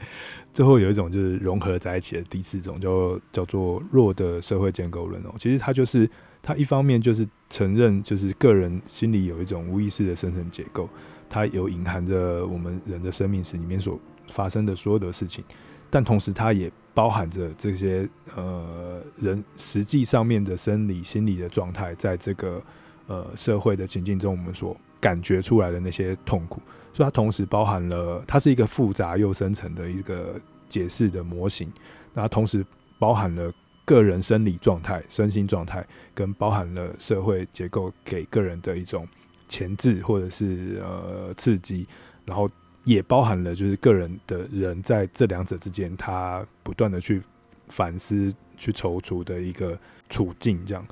[0.53, 5.33] 最后有一种就是融合在一起的第四种，叫叫做弱的社会建构论哦。
[5.39, 6.09] 其实它就是
[6.41, 10.88] 它一方面就是承认，就是个人心里有一种无意识的生成结构，
[11.29, 15.43] 它有隐含着我们人的生命史里面所发生的所有的事情，
[15.89, 22.62] 但同时它也包含着这些呃人实际上面的生理心理的状态，在这个
[23.07, 26.62] 呃社会的情境中，我们所感觉出来的那些痛苦。
[26.93, 31.71] 所以它同时包含了，它是一个复杂又深层的一个解释的模型。
[32.13, 32.63] 那同时
[32.99, 33.51] 包含了
[33.84, 39.08] 个人生理状态、身心状态，跟包含了社会结构给个人的一种
[39.49, 41.86] 前置或者是呃刺激，
[42.25, 42.49] 然后
[42.84, 47.21] 也包含了就是个人的人在这两者之间，他不断的去
[47.67, 49.77] 反思、去踌躇的一个
[50.10, 50.63] 处境。
[50.65, 50.86] 这样，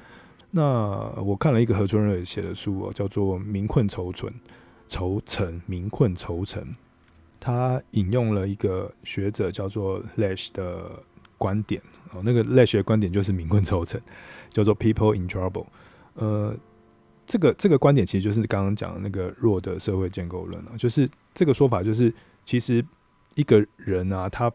[0.49, 0.63] 那
[1.21, 4.33] 我看了一个何春瑞写的书哦，叫做《民困愁存》。
[4.91, 6.75] 愁城，民困愁城，
[7.39, 11.01] 他引用了一个学者叫做 Lesh 的
[11.38, 14.01] 观点哦，那个 Lesh 的观点就是民困愁城，
[14.49, 15.67] 叫做 People in Trouble。
[16.15, 16.54] 呃，
[17.25, 22.86] 这个这个观点其实就是刚刚讲的那个弱的社会建构论啊，就是这个说法就是，其实
[23.36, 24.51] 一个人啊，他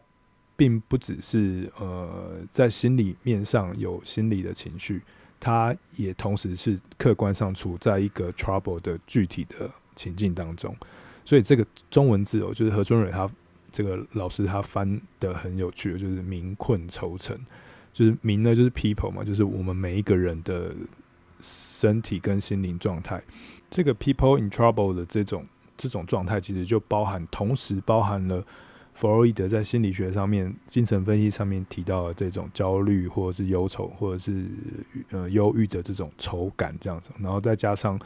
[0.55, 5.01] 并不只是呃在心理面上有心理的情绪，
[5.39, 9.71] 他也同时是客观上处在一个 trouble 的具体的。
[9.97, 10.73] 情境当中，
[11.25, 13.29] 所以这个中文字哦，就是何尊蕊他
[13.69, 17.37] 这个老师他翻得很有趣，就是民困愁城，
[17.91, 20.73] 就是民呢就是 people 嘛，就是我们每一个人的
[21.41, 23.21] 身体跟心灵状态。
[23.69, 28.41] 这个 people in trouble 的这种这种状态，其实就包含同时包含了
[28.93, 34.45] 弗洛伊德在心理学上面、精神分析上面提到的这种焦虑或者是忧愁或者是
[35.09, 37.99] 呃忧郁的这种愁感这样子，然后再加上。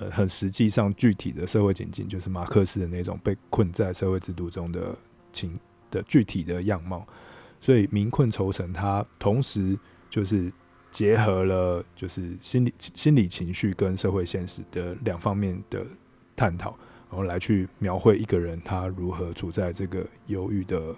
[0.00, 4.96] 呃，很实际上具体的社会情境，就是马克思的那种被困在社会制度中的
[5.32, 5.58] 情
[5.90, 7.04] 的具体的样貌。
[7.60, 9.76] 所以民困愁城，它同时
[10.08, 10.52] 就是
[10.92, 15.84] 结合了就是心理心理情绪跟社会现实的两方面的
[16.36, 16.76] 探讨，
[17.10, 20.94] 然后来去描绘一个人他如何处在这个忧郁的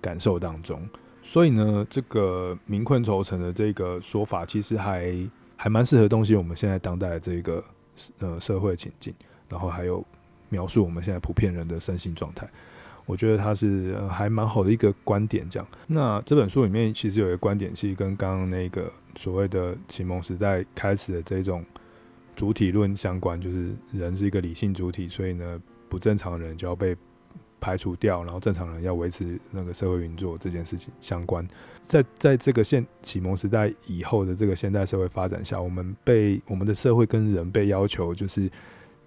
[0.00, 0.88] 感受当中。
[1.24, 5.12] 所以呢，这个民困愁城的这个说法，其实还
[5.56, 7.64] 还蛮适合东西我们现在当代的这个。
[8.18, 9.14] 呃，社会情境，
[9.48, 10.04] 然后还有
[10.48, 12.48] 描述我们现在普遍人的身心状态，
[13.06, 15.48] 我觉得他是、呃、还蛮好的一个观点。
[15.48, 21.64] 这样，那这本书里面其实有一个观点，其实跟刚刚那个所谓的启蒙时代开始的这种
[22.36, 26.96] 主体论相关，就是人是一个理性主体，所以呢，不正常的人就要被
[27.60, 31.46] 排除掉，然后正常人要维持那个社会运作这件事情相关，
[31.88, 38.50] 在在这个现启蒙时代以后的这个现代社会发展下，我们被我们的社会跟人被要求就是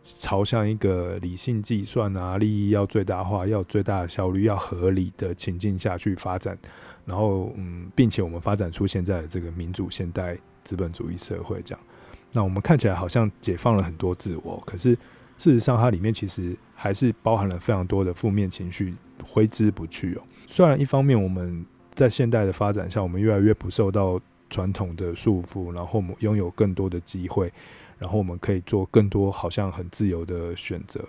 [0.02, 6.58] 朝向一个理性计算啊，利益要最大化，要最大的效率，要合理的情境下去发展，
[7.06, 11.84] 然后嗯，并且我们发展出现在这个民主现代资本主义社会这样，
[12.32, 14.98] 那我们看起来好像解放了很多自我，可是。
[15.38, 20.22] 事实上，它里面其实还是包含了非常多的负面情绪，挥之不去哦。
[20.46, 27.52] 虽然一方面我们在现代的发展下，我们越来越不受到传统的束缚，然后我们拥有更多的机会，
[27.98, 31.04] 然后我们可以做更多好像很自由的选择。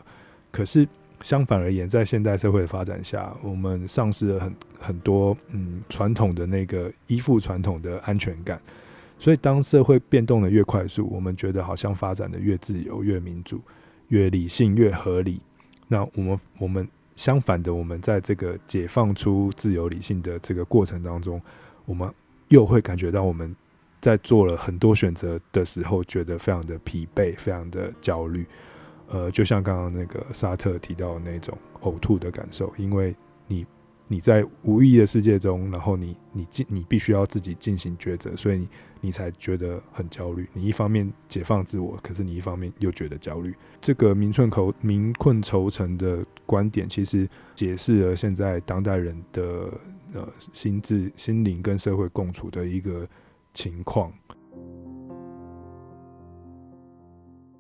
[0.51, 0.87] 可是
[1.23, 8.61] 相反而言，在现代社会的发展下，我们丧失了很很多嗯传统的那个依附传统的安全感。
[9.19, 13.61] 所以当社会变动的越快速，我们觉得好像发展的越自由、越民主。
[14.09, 15.41] 越理性越合理，
[15.89, 21.41] 那我们我们相反的，我们在这个解放出自由理性的这个过程当中，
[21.85, 22.13] 我们
[22.49, 23.55] 又会感觉到我们
[24.01, 28.47] 在做了很多选择的时候，觉得非常的疲惫，非常的焦虑。
[29.09, 33.15] 呃，就像刚刚那个沙特提到的那种呕吐的感受，因为
[33.47, 33.67] 你。
[34.09, 38.69] 你在无意义的世界中，然后你你进你必须要自己进行抉择，所以你
[39.03, 40.49] 你才觉得很焦虑。
[40.55, 43.55] 你一方面解放自我，可是你一方面又觉得焦虑。
[43.83, 49.43] 这个民困愁民困愁城的观点，其实解释了现在当代人的
[50.15, 53.07] 呃心智、心灵跟社会共处的一个
[53.53, 54.11] 情况。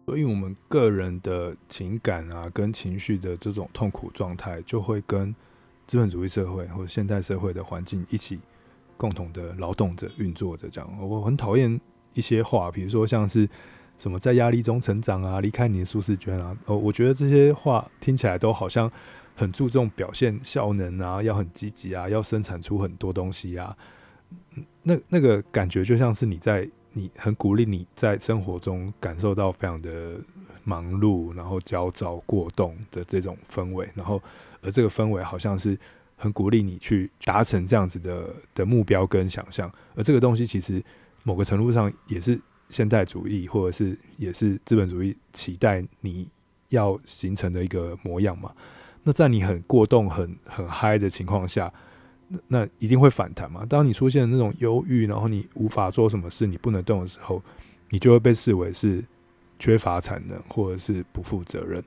[0.06, 5.34] 所以，我们个人的情感啊，跟情绪的这种痛苦状态，就会跟
[5.86, 8.38] 资本主义社会或现代社会的环境一起
[8.96, 10.90] 共同的劳动者、运作着，这样。
[11.00, 11.80] 我很讨厌
[12.14, 13.48] 一些话，比如说像是
[13.96, 16.56] 什么在压力中成长啊，离开你的舒适圈啊。
[16.66, 18.90] 哦，我觉得这些话听起来都好像
[19.34, 23.76] 很注重表现效能啊，要很积极啊，要生产出很多东西啊。
[24.82, 30.16] 那那个感觉就像是你在你很鼓励你在生活中感受到非常的
[30.64, 34.22] 忙碌，然后焦躁过动的这种氛围，然后
[34.62, 35.78] 而这个氛围好像是
[36.22, 40.82] 很鼓励你去达成这样子的的目标跟想象，而这个东西其实
[41.24, 46.28] 某个程度上也是现代主义或者是也是资本主义期待你
[46.68, 48.52] 要形成的一个模样嘛。
[49.02, 51.72] 那在你很过动、很很嗨的情况下，
[52.28, 53.66] 那那一定会反弹嘛。
[53.66, 57.42] 当你出现那种忧郁，然后你无法做什么事，你不能动的时候，
[57.90, 59.04] 你就会被视为是。
[59.58, 61.80] 缺乏产能，或者是不负责任，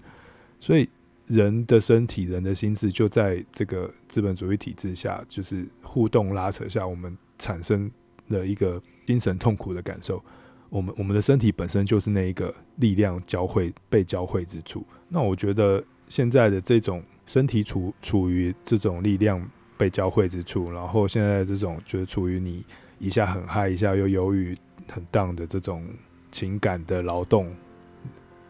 [0.61, 0.87] 所以
[1.27, 7.89] 人的身体、人的心智就在这个资本主义体制下，就是互动拉扯下，我们产生
[8.27, 10.23] 了一个精神痛苦的感受。
[10.69, 14.85] 我们我们的身体本身就是那一个力量交汇被交汇之处。
[15.07, 19.43] 那我觉得现在的这种身体处处于这种力量
[19.77, 22.63] 被交汇之处，然后现在这种就是处于你
[22.99, 24.55] 一下很嗨，一下又忧郁、
[24.87, 25.83] 很荡的这种
[26.31, 27.51] 情感的劳动。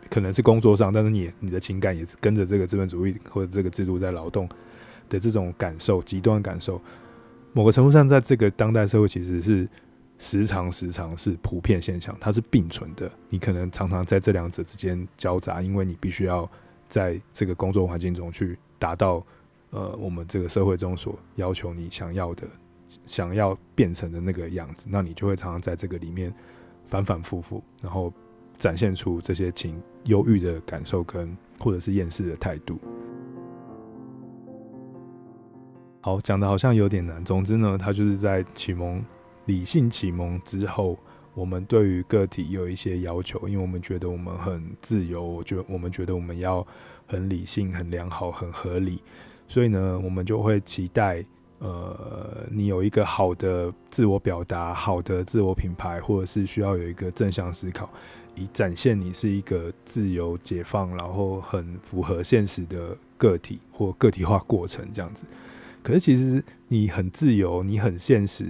[0.10, 4.48] 可能是工作上，但是你你的情感也是跟着这个资本主义或者这个制度在劳动
[5.10, 6.80] 的这种感受，极端感受，
[7.54, 9.68] 某个程度上，在这个当代社会其实是
[10.20, 13.12] 时常时常是普遍现象，它是并存的。
[13.30, 16.50] 你可能常常在这两者之间交杂，因为你必须要
[16.88, 19.26] 在这个工作环境中去达到
[19.72, 22.48] 呃我们这个社会中所要求你想要的、
[23.06, 26.34] 想要变成的那个样子，那你就会常常在这个里面
[26.88, 28.14] 反反复复，然后。
[28.58, 32.80] 展现出这些情忧郁的感受跟或者是厌世的态度。
[36.02, 37.26] 好，讲的好像有点难。
[37.26, 39.04] 总之呢，它就是在启蒙
[39.46, 40.98] 理性启蒙之后，
[41.34, 46.66] 我们对于个体有一些要求，因为我们觉得我们很自由，我觉得我们觉得我们要
[47.08, 49.02] 很理性、很良好、很合理，
[49.48, 51.26] 所以呢，我们就会期待，
[51.58, 57.90] 呃，你有一个好的自我表达、好的自我品牌，或者是需要有一个正向思考。
[58.36, 65.26] 以展现你是一个自由解放，然后很符合现实的个体或个体化过程这样子。
[65.82, 68.48] 可是其实你很自由，你很现实，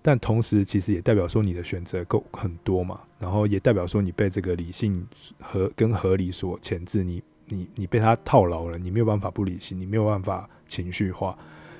[0.00, 3.00] 但同时其实也代表说你的选择够很多嘛。
[3.18, 5.06] 然后也代表说你被这个理性
[5.40, 11.36] 和跟合理所牵制，你你你被他套牢了，你没有办法不理性，你没有办法情绪化，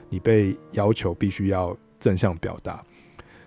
[0.09, 2.85] 你被要求必须要正向表达。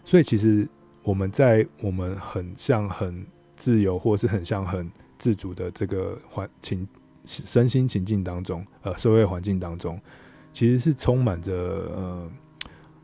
[0.03, 0.67] 所以其实
[1.03, 3.25] 我们在我们很像很。
[3.57, 6.87] 自由或是很像很自主的这个环境、
[7.25, 9.99] 身心情境当中，呃，社会环境当中，
[10.53, 11.53] 其实是充满着
[11.95, 12.31] 呃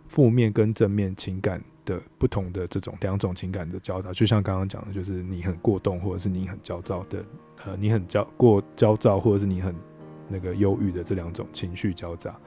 [0.07, 4.13] 负面跟正面情感的不同的这种两种情感的交杂。
[4.13, 7.25] 就像刚刚讲的，就是你很过动，或者是你很焦躁的，
[7.65, 9.75] 呃，你很焦过焦躁，或者是你很
[10.29, 12.39] 那个忧郁的这两种情绪交杂。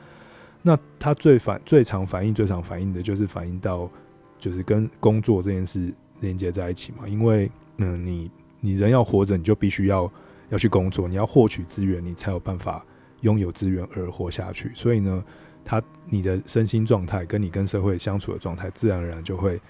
[0.62, 3.90] 那他最反最常反映、最常反映的就是反映到
[4.38, 7.51] 就是跟工作这件事连接在一起嘛，因为。
[7.79, 10.11] 嗯，你你人要活着，你就必须要
[10.49, 12.85] 要去工作，你要获取资源，你才有办法
[13.21, 14.71] 拥有资源而活下去。
[14.75, 15.23] 所以呢，
[15.65, 19.61] 他你的身心状态跟你跟社会相处的状态，自然而然就会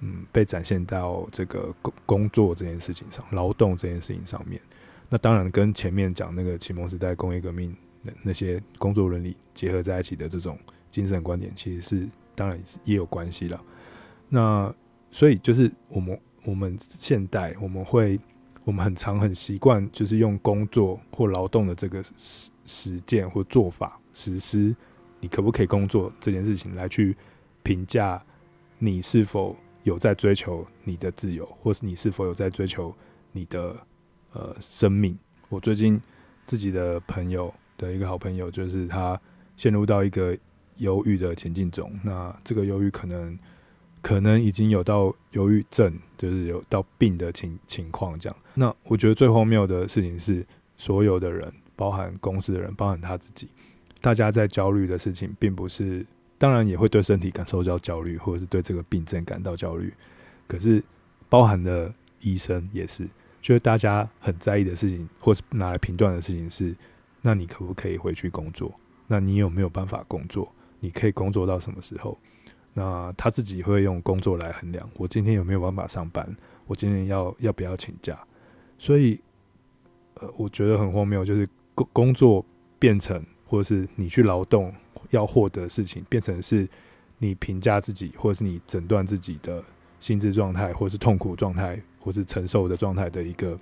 [0.00, 4.60] 嗯被展现到这个工工作这件事情上，劳动这件事情上面。
[5.08, 10.56] 那当然跟前面讲那个启蒙时代工业革命那那些工作伦理结合在一起的这种
[10.90, 13.60] 精神观点，其实是当然也有关系了。
[14.28, 14.72] 那
[15.10, 16.16] 所以就是我们。
[16.44, 18.18] 我们现代我们会，
[18.64, 24.74] 我们很常很习惯，就是用工作或劳动的这个实实践或做法实施，
[25.20, 27.16] 你可不可以工作这件事情来去
[27.62, 28.22] 评价
[28.78, 32.94] 你是否有在追求你的自由，或是你是否有在追求
[33.32, 33.76] 你的
[34.32, 35.18] 呃生命。
[35.48, 36.00] 我最近
[36.46, 39.20] 自己的朋友的一个好朋友，就是他
[39.56, 40.36] 陷入到一个
[40.76, 43.38] 忧郁的情境中，那这个忧郁可能。
[44.08, 48.34] 可能已经有到忧郁症，就是有到病的情情况这样。
[48.54, 50.42] 那我觉得最荒谬的事情是，
[50.78, 53.48] 所有的人，包含公司的人，包含他自己，
[54.00, 56.06] 大家在焦虑的事情，并不是，
[56.38, 59.92] 当然也会对身体感受到焦虑，或者是对这个病症感到焦虑。
[60.46, 60.82] 可是，
[61.28, 61.92] 包含的
[62.22, 63.06] 医生也是，
[63.42, 66.74] 就是大家很在意的事情，或是拿来评断的事情是，
[67.20, 68.72] 那你可不可以回去工作？
[69.06, 70.50] 那你有没有办法工作？
[70.80, 72.16] 你可以工作到什么时候？
[72.78, 76.36] 那他自己会用工作来衡量，我今天有没有办法上班？
[76.68, 78.16] 我今天要要不要请假？
[78.78, 79.20] 所以，
[80.14, 82.44] 呃，我觉得很荒谬，就是工工作
[82.78, 84.72] 变成，或者是你去劳动
[85.10, 86.68] 要获得事情，变成是
[87.18, 89.60] 你评价自己，或者是你诊断自己的
[89.98, 93.58] 心智状态，或是痛苦状态，或是承受的状态的一个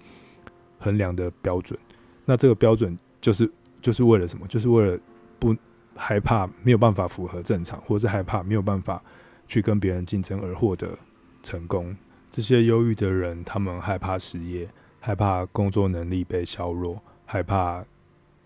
[0.78, 1.78] 衡量的标准。
[2.26, 3.50] 那这个标准就是
[3.80, 4.46] 就是为了什么？
[4.46, 5.00] 就是为了
[5.38, 5.56] 不
[5.97, 9.03] 害怕没有办法符合正常，或是害怕没有办法
[9.47, 10.97] 去跟别人竞争而获得
[11.42, 11.97] 成功。
[12.30, 14.68] 这些忧郁的人，他们害怕失业，
[15.01, 17.84] 害怕工作能力被削弱，害怕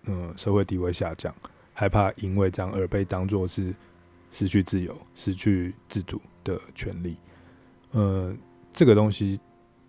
[0.05, 1.35] 嗯、社会地位下降，
[1.75, 3.75] 害怕因为这样而被当作是
[4.31, 7.17] 失去自由、失去自主的权利。
[7.91, 8.35] 呃，
[8.73, 9.39] 这个东西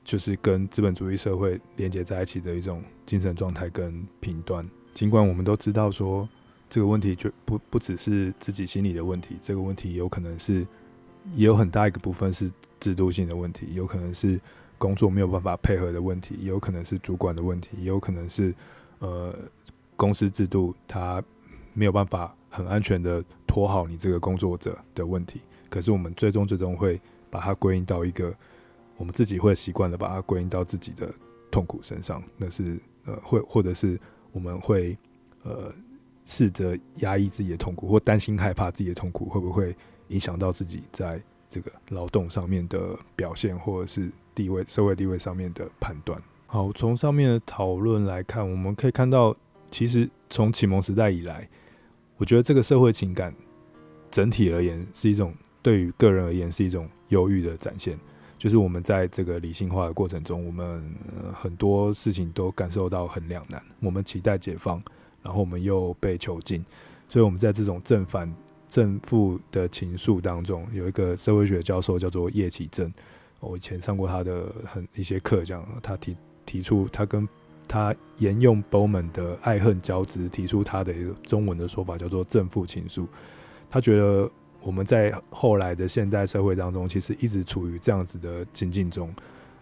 [0.03, 4.66] 就是跟资本主义社会连接在一起的一种精神状态跟评断。
[4.93, 6.28] 尽管我们都知道说
[6.72, 10.65] 这个问题就不不只是自己心理的问题，这个问题有可能是
[11.36, 14.41] 也有很大一个部分是制度性的问题，有可能是
[14.80, 18.51] 工作没有办法配合的问题，也有可能是主管的问题，也有可能是
[18.97, 19.38] 呃
[19.95, 21.24] 公司制度它
[21.74, 25.41] 没有办法很安全的拖好你这个工作者的问题。
[25.69, 26.99] 可是我们最终最终会。
[27.32, 28.36] 把它归因到一个
[28.97, 31.09] 我们自己会习惯的，把它归因到自己的
[31.49, 33.97] 痛苦身上，那是呃，会或者是
[34.34, 34.97] 我们会
[35.43, 35.74] 呃
[36.26, 39.76] 试着压抑自己的痛苦，或担心害怕自己的痛苦会不会
[40.09, 46.22] 影响到自己在这个劳动上面的表现，或者是地位、社会地位上面的判断。
[46.47, 49.36] 好，从上面的讨论来看，我们可以看到，
[49.69, 51.47] 其实从启蒙时代以来，
[52.17, 53.34] 我觉得这个社会情感
[54.09, 55.34] 整体而言是一种。
[55.63, 57.95] 对于个人而言，是一种忧郁的展现。
[58.36, 60.84] 就是我们在这个理性化的过程中，我们
[61.36, 63.61] 很多事情都感受到很两难。
[63.80, 64.82] 我们期待解放，
[65.24, 66.63] 然后我们又被囚禁，
[67.09, 68.32] 所以我们在这种正反
[68.69, 72.91] 正负的情愫当中，有一个社会学教授叫做叶启正，
[73.39, 76.15] 我以前上过他的很一些课，这样他提
[76.45, 77.28] 提出他跟
[77.67, 83.05] 他沿用 Bowman 的爱恨交织，提出他的一个中文的说法，叫做正负情愫。
[83.69, 84.30] 他觉得。
[84.63, 89.11] 我们在后来的现代社会当中，其实一直处于这样子的情境中。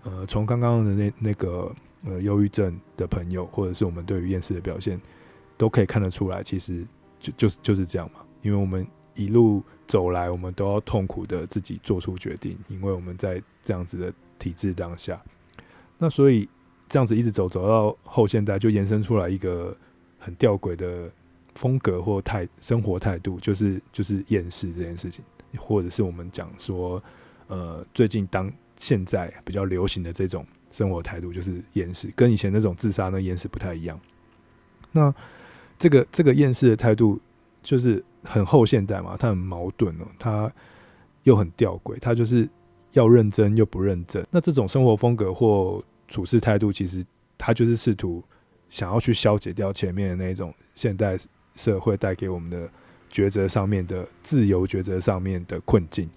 [0.04, 1.74] 呃，从刚刚的那那个
[2.06, 5.00] 呃忧郁症的朋友，或者是我们对于厌世的表现，
[5.60, 6.84] 都可以看得出来，其实
[7.20, 8.22] 就就是就是这样嘛。
[8.42, 15.22] 因为我们一路走来，我们都要痛苦的自己做出决定，因为我们在这样子的体制当下。
[16.00, 16.50] 那所以
[16.88, 19.78] 这样子一直走走到后现代，就延伸出来一个
[20.18, 21.12] 很吊诡的。
[21.56, 25.26] 风格或态生活态度，就是就是厌世这件事情，
[25.58, 27.04] 或者是我们讲说，
[27.48, 34.00] 呃，最近当现在比较流行的这种生活态度，就是厌世，跟以前那种自杀那厌世不太一样。
[34.94, 35.14] 那
[35.80, 37.20] 这个这个厌世的态度，
[37.64, 40.52] 就是很后现代嘛，它很矛盾哦，它
[41.24, 42.48] 又很吊诡，它就是
[42.92, 44.24] 要认真又不认真。
[44.30, 47.04] 那这种生活风格或处事态度，其实
[47.38, 48.24] 它就是试图
[48.70, 51.18] 想要去消解掉前面的那种现代。
[51.56, 52.70] 社会带给我们的
[53.12, 56.10] 抉择上面的自由抉择上面的困境，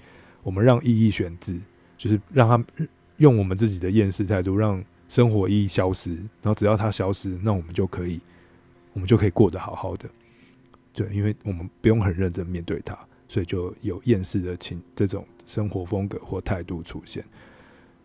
[0.45, 1.53] 我们让意义选择，
[1.99, 2.65] 就是让他
[3.17, 8.21] 用我们自己的厌世态度，让生活意义消失，然后只要它消失，那我们就可以，
[8.93, 10.09] 我们就可以过得好好的。
[10.93, 17.25] 对，因为我们不用很认真面对它，所以就有厌世的情这种生活风格或态度出现。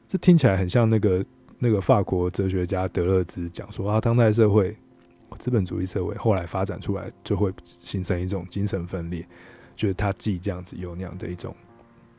[0.07, 1.25] 这听起来很像那个
[1.59, 4.75] 那个法国哲学家德勒兹讲说啊，当代社会。
[5.39, 9.27] 资本主义社会后来发展出来，就会形成一种精神分裂，
[9.75, 11.53] 就是他既这样子又那样的一种，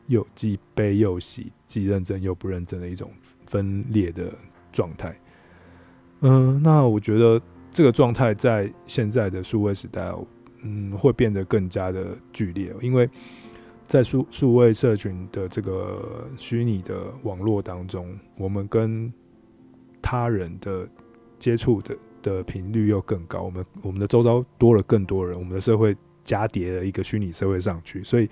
[0.05, 3.11] 又既悲又喜，既认真又不认真的一种
[3.47, 4.31] 分裂的
[4.71, 5.19] 状态。
[6.21, 7.41] 嗯，那我觉得
[7.79, 10.13] 这个状态在现在的数位时代，
[10.63, 13.09] 嗯，会变得更加的剧烈，因为
[13.87, 19.09] 在数数位社群的这个虚拟的网络当中，我们跟
[20.01, 20.85] 他人的
[21.39, 21.95] 接触的。
[22.21, 28.29] 的频率又更高，我们我们的周遭多了更多人，我们的社会加叠了一个虚拟社会上去，所以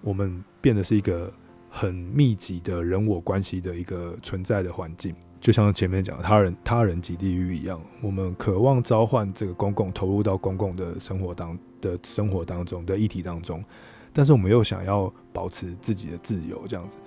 [0.00, 1.32] 我们变得是一个
[1.68, 13.64] 很密集的人我关系的一个存在的环境，就像前面讲他人他人即地狱一样，我们渴望召唤这个公共投入到公共的生活当的生活当中的议题当中，
[14.12, 16.98] 但是我们又想要保持自己的自由这样子，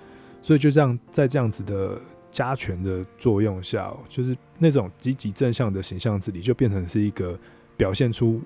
[0.42, 2.00] 所以就这样在这样子的。
[2.34, 7.38] 加权的作用下，就是那种积极正向的形象治理，就变成是一个
[7.76, 8.42] 表现出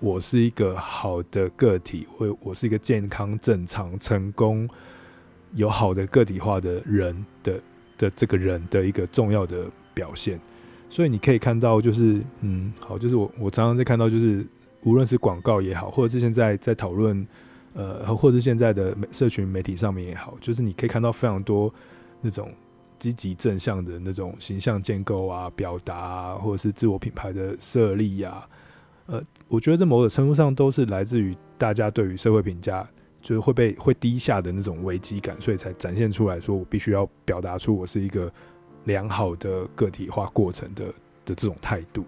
[0.00, 4.68] 我是一个好的个体，我我是一个健康、正常、成功、
[5.52, 7.62] 有好的个体化的人的
[7.98, 10.40] 的这个人的一个重要的表现。
[10.88, 14.46] 所以你可以看到，就是嗯，好，就是我我常常在看到，就是
[14.82, 17.26] 无论是广告也好，或者是现在在讨论，
[17.74, 21.72] 呃，或者是现在的社群媒体上面也好，就是你可以看到非常多
[22.20, 22.52] 那种。
[22.96, 28.48] 积极正向的那种形象建构啊、表达啊，或者是自我品牌的设立呀，
[29.06, 32.88] 呃，我觉得这某种程度上都是来自于大家对于社会评价
[33.24, 38.30] 就是会被会低下的那种危机感，所以才展现出来说我必须要表达出我是一个
[38.84, 40.84] 良好的个体化过程的
[41.24, 42.04] 的这种态度。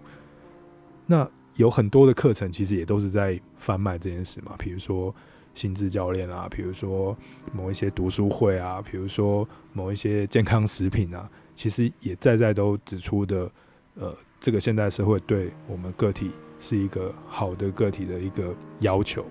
[1.07, 5.13] 那有很多的课程其实也都是在贩卖这件事嘛，比如说
[5.55, 7.17] 心智教练啊，比如说
[7.51, 13.51] 某一些读书会啊，比如说某一些健康食品啊，其实也在在都指出的，
[13.95, 19.25] 呃，这个现代社会对我们个体是一个好的个体的一个要求。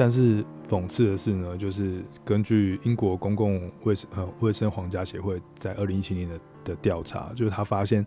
[0.00, 8.06] 但是讽刺的是呢，就是根据英国公共卫生呃卫生皇家协会在二零一七年的的调查，就是他发现，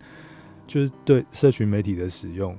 [0.66, 2.58] 就是对社群媒体的使用。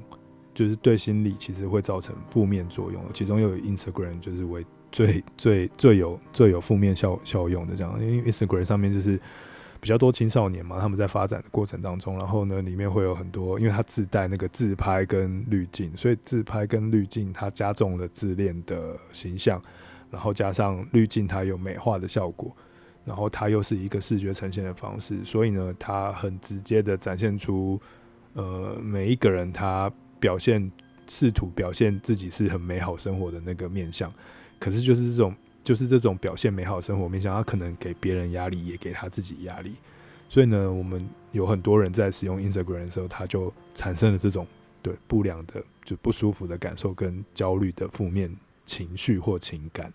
[0.54, 9.18] 就是对心理其实会造成负面作用，其中又有 Instagram 就是为最最最有最有负面效效用的这样，因为 Instagram 上面就是
[9.84, 19.60] 比较多青少年嘛，他们在发展的过程当中，然后呢里面会有很多，因为它自带那个自拍跟滤镜，所以自拍跟滤镜它加重了自恋的形象，
[20.10, 22.56] 然后加上滤镜它有美化的效果，
[23.04, 27.78] 然后它又是一个视觉呈现的方式，所以呢它很直接的展现出
[28.32, 29.92] 呃每一个人他。
[30.20, 30.72] 表现
[31.06, 34.10] 试图表现自己是很美好生活的那个面向，
[34.58, 39.72] 可是就是这种就是这种表现美好生活面向，他可能给别人压力，也给他自己压力。
[40.28, 44.46] 所以呢，我们有很多人在使用 Instagram 的时候，他就产生了这种
[44.82, 48.30] 对不良的就不舒服的感受跟焦虑的负面
[48.64, 49.92] 情绪或情感。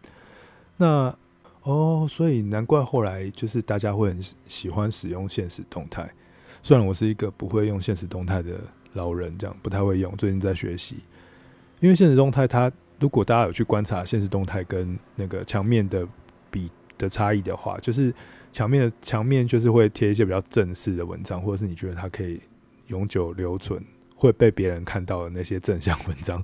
[0.76, 1.16] 那
[1.64, 6.10] 哦，所以难怪后来就是大家会很喜欢使用现实动态。
[6.64, 8.60] 虽然我是一个不会用现实动态的。
[8.94, 10.96] 老人这样不太会用，最近在学习。
[11.80, 16.08] 因为现实动态，它如果大家有去观察现实动态跟那个墙面的
[16.52, 18.14] 比的差异的话，就是
[18.52, 22.42] 墙面的墙面就是会贴一些比较正式的文章，或者是你觉得它可以
[22.88, 23.82] 永久留存，
[24.16, 26.44] 会被别人看到的那些正向文章，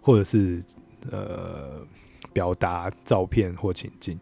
[0.00, 0.62] 或者是
[1.10, 1.84] 呃
[2.32, 4.18] 表达照片或情境。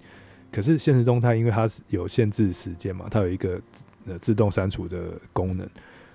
[0.50, 3.60] 可是现实动态，因为它是有限制时间嘛，它有一个
[4.06, 5.68] 呃自动删除的功能。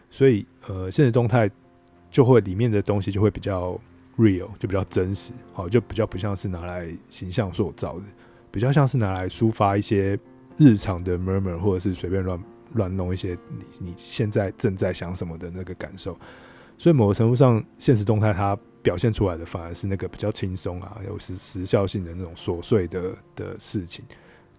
[0.10, 1.52] 所以，呃，现实动态
[2.10, 3.80] 就会里面的东西就会比较
[4.20, 8.04] real，就比较真实，好，就比较不像是拿来形象塑造的，
[8.52, 10.20] 比较像是拿来抒发一些
[10.58, 12.44] 日常的 murmur，或者是随便乱
[12.74, 16.16] 乱弄一些你你现在正在想什么的那个感受。
[16.78, 24.06] 所以，某个程度上，现实动态它表现出来的反而是那个比较轻松啊，有时时效性的那种琐碎的的事情，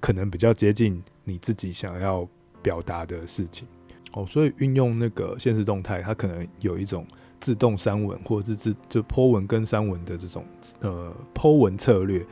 [0.00, 2.28] 可能比较接近你自己想要
[2.62, 3.66] 表达的事情。
[4.12, 7.06] 哦，所以运用那个现实动态，它可能有一种
[7.40, 10.44] 自动删文，或者是自就 po 文跟删文的这种
[10.80, 12.24] 呃 po 文策略，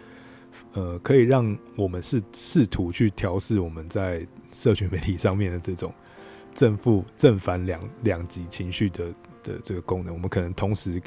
[0.74, 5.92] 呃，可以让我们是试图去调试我们在社群媒体上面的这种
[6.54, 9.06] 正负 正反两两极情绪的
[9.42, 10.12] 的这个功能。
[10.12, 11.00] 我们可能同时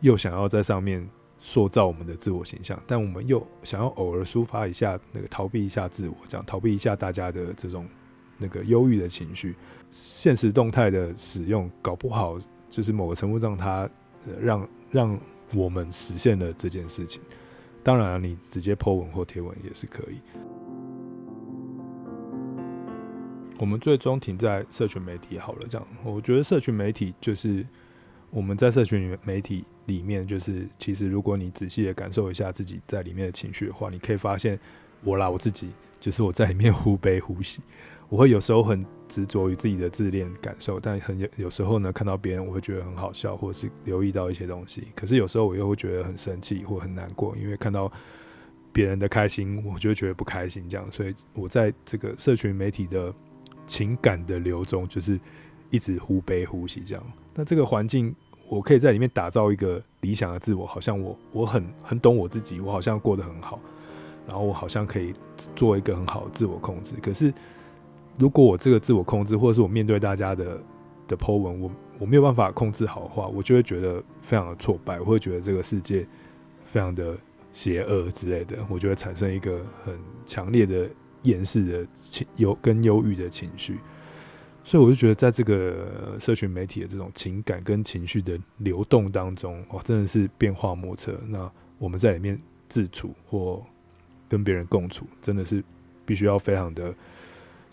[0.00, 1.08] 又想要在上面
[1.40, 7.86] 塑造我们的自我形象，但我们又想要偶尔抒发一下那个逃避一下自我，这样逃避一下大家的这种。
[8.38, 9.54] 那个忧郁的情绪，
[9.90, 12.38] 现实动态的使用，搞不好
[12.68, 13.88] 就是某个程度上，它
[14.40, 15.18] 让让
[15.54, 17.20] 我们实现了这件事情。
[17.82, 20.20] 当然，你直接 po 文或贴文也是可以。
[23.58, 27.64] 我们最终停在社群媒体好了，这样我觉得社群媒体就是
[28.28, 34.58] 我们在社群媒体里面，就是其实如果你仔细的感受一下自己在里面的情绪的话，你可以发现
[35.02, 37.62] 我啦，我自己就是我在里面忽悲忽喜。
[38.08, 44.88] 我会有时候很执着于自己的自恋感受，但很有有时候呢，看到别人我会觉得很好笑，或者是留意到一些东西。
[44.94, 47.90] 可是有时候我又会觉得很生气或很难过，因为看到
[48.72, 50.68] 别人的开心，我就觉得不开心。
[50.68, 53.14] 这样，所以我在这个社群媒体的
[53.66, 55.18] 情感的流中，就是
[55.70, 57.12] 一直忽悲忽喜这样。
[57.34, 58.14] 那这个环境，
[58.48, 63.60] 我可以在里面打造一个理想的自我，好像我我很很懂我自己，我好像过得很好，
[64.26, 65.14] 然后我好像可以
[65.54, 66.94] 做一个很好的自我控制。
[67.00, 67.32] 可是。
[68.18, 70.58] 如果我这个自我控制，或者是我面对大家的
[71.06, 76.06] 的 po 文，我我没有办法控制好的话，我就会觉得非常的挫败，我会觉得这个世界
[76.64, 77.14] 非常的
[77.52, 79.94] 邪恶之类的，我就会产生一个很
[80.24, 80.88] 强烈的
[81.22, 83.78] 厌世的情忧跟忧郁的情绪。
[84.64, 91.20] 所以我就觉得，在这个社群媒体的这种情感跟情绪的流动当中，哇，真的是变化莫测。
[91.28, 93.62] 那我们在里面自处或
[94.28, 95.62] 跟别人共处，真的是
[96.04, 96.94] 必须要非常的。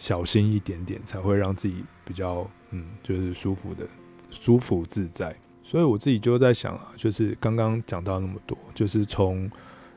[0.04, 3.88] 小心一点点，才会让自己比较嗯，就是舒服的、
[4.30, 5.34] 舒服自在。
[5.64, 9.50] 所以我自己就在想啊，就是刚刚讲到那么多，就是从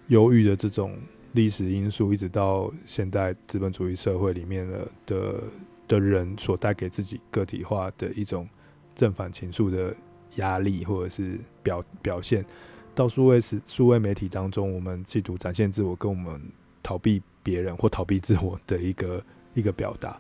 [0.06, 0.96] 忧郁的这种
[1.32, 5.42] 历史因素，一直到现代资本主义社会里面的的
[5.88, 8.48] 的人所带给自己个体化的一种
[8.94, 9.92] 正反情绪的
[10.36, 12.46] 压力，或者是表表现，
[12.94, 16.40] 到数位时数位媒体当中，我们企图展现自我，跟我们
[16.80, 19.20] 逃避别人或逃避自我的一个。
[19.56, 20.16] 一个表达，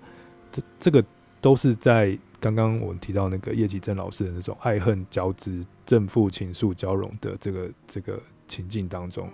[0.50, 1.04] 这这个
[1.40, 9.30] 都是在刚刚我们提到那个叶启正老师的那种爱恨交织、正负情愫交融的这个这个情境当中，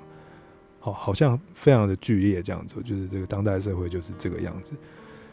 [0.81, 4.73] 好，好像非常的剧烈这样子，就是这个当代社会就是这个样子。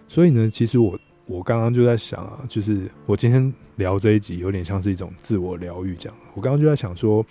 [0.07, 6.17] 所以呢，其实我我刚刚就在想啊，就是我今天聊这一集有点像是一种自我疗愈这样。
[6.34, 7.26] 我刚刚就在想说，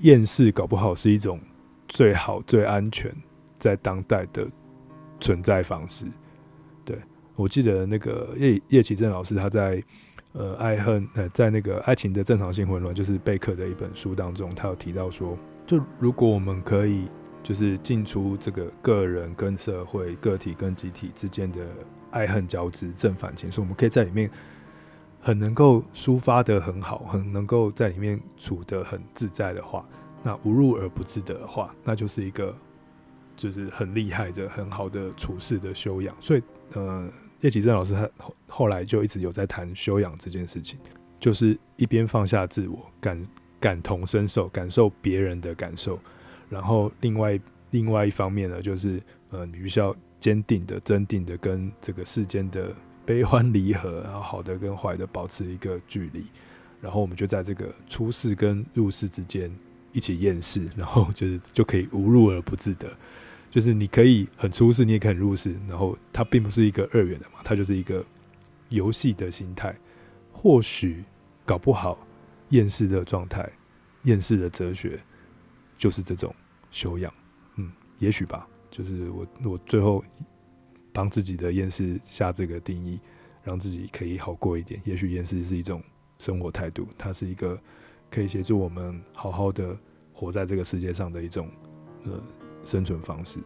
[0.00, 1.40] 厌世搞不好是一种
[1.88, 3.14] 最好最安全
[3.58, 4.46] 在当代的
[5.20, 6.06] 存在方式。
[7.40, 9.82] 我记得那个叶叶启正老师他在
[10.32, 15.36] 呃爱恨呃在那个爱情的正常性混乱，就是贝克的一本书当中，他有提到说，
[15.66, 17.08] 就如果我们可以
[17.42, 21.60] 就是进出这个个人跟社会、个体跟集体之间的
[22.10, 24.30] 爱恨交织、正反情，绪我们可以在里面
[25.20, 29.84] 很能够抒发得很好，很能够在里面处得很自在的话，
[30.22, 32.54] 那无入而不自得的话，那就是一个
[33.36, 36.14] 就是很厉害的、很好的处事的修养。
[36.20, 36.42] 所以，
[36.74, 37.08] 呃，
[37.40, 40.78] 叶启正老师他后后来就一直有在谈修养这件事情，
[41.18, 43.22] 就是一边放下自我，感
[43.58, 45.98] 感同身受，感受别人的感受。
[46.48, 52.74] 然后，另外另外一方面呢，就是呃，你必须要坚定的、镇定的跟这个世间的
[53.06, 56.26] 悲欢离合，然后好的跟坏的保持一个距离。
[56.80, 59.54] 然后我们就在这个出世跟入世之间
[59.92, 62.88] 一起厌世，然后就是就可以无入而不自得。
[63.50, 68.02] 就是你可以很出世，你也可以很入世，然后它并不是一个二元的嘛，它就是一个
[68.70, 69.76] 游戏的心态。
[70.32, 71.04] 或许
[71.44, 71.98] 搞不好
[72.48, 73.46] 厌世的状态、
[74.04, 74.98] 厌世的哲学。
[75.80, 76.34] 就是这种
[76.70, 77.10] 修养，
[77.56, 78.46] 嗯，也许吧。
[78.70, 80.04] 就是我我最后
[80.92, 83.00] 帮自己的厌世下这个定义，
[83.42, 84.78] 让自己可以好过一点。
[84.84, 85.82] 也许厌世是一种
[86.18, 87.58] 生活态度，它是一个
[88.10, 89.74] 可以协助我们好好的
[90.12, 91.48] 活在这个世界上的一种
[92.04, 92.22] 呃
[92.64, 93.38] 生存方式。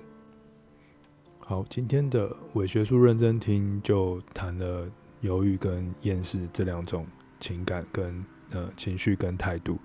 [1.39, 4.89] 好，今天的伪学术认真听就谈了
[5.21, 7.07] 犹豫跟厌世这两种
[7.41, 9.79] 情感跟呃情绪跟态度，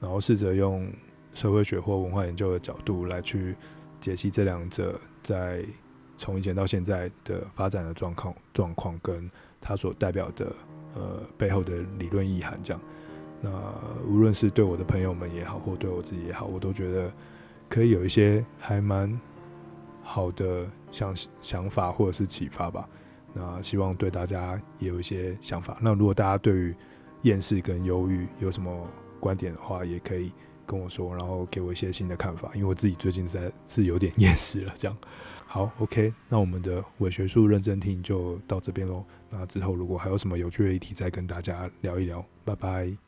[0.00, 0.90] 然后试着用。
[1.34, 3.54] 社会学或文化研究的角度来去
[4.00, 5.62] 解析这两者在
[6.16, 10.56] 从以前到现在的发展的状况状况，跟它所代表的
[10.94, 12.80] 呃背后的理论意涵，这样。
[13.42, 13.50] 那
[14.08, 17.12] 无论是对我的朋友们也好，或对我自己也好，我都觉得
[17.68, 19.18] 可以有一些还蛮
[20.02, 22.88] 好的想想法或者是启发吧。
[23.32, 25.78] 那希望对大家也有一些想法。
[25.80, 26.74] 那如果大家对于
[27.22, 28.86] 厌世跟忧郁有什么
[29.20, 30.32] 观点的话，也可以。
[30.68, 34.74] 跟我说，然后给我一些新的看法，因为我自己最近在是有点厌世了。
[34.74, 34.96] 这样，
[35.46, 39.04] 好，OK，那我们的伪学术认真听就到这边喽。
[39.30, 42.24] 那之后如果还有什么有趣的议题，再跟大家聊一聊。
[42.44, 43.05] 拜拜。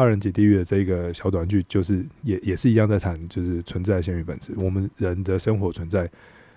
[0.00, 4.52] 他人即地狱的这个小短剧，就是也也是一样在谈，就是存在先于本质。
[4.56, 6.10] 我们人的生活存在，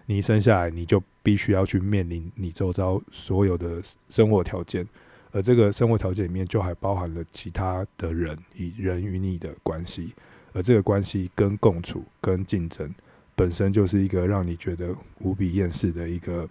[0.06, 4.88] 你一生下来你就必须要去面临你周遭所有的生活条件，
[5.32, 10.14] 而这个生活条件里面就还包含了其他的人与人与你的关系，
[10.54, 12.90] 而这个关系跟共处跟竞争
[13.36, 16.50] 本身就是一个让你觉得无比厌世的一个。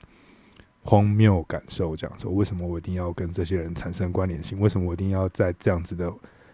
[0.84, 4.58] 荒谬感受，这样说，为什么我一定要跟这些人产生关联性？
[4.58, 6.12] 为什么我一定要在这样子的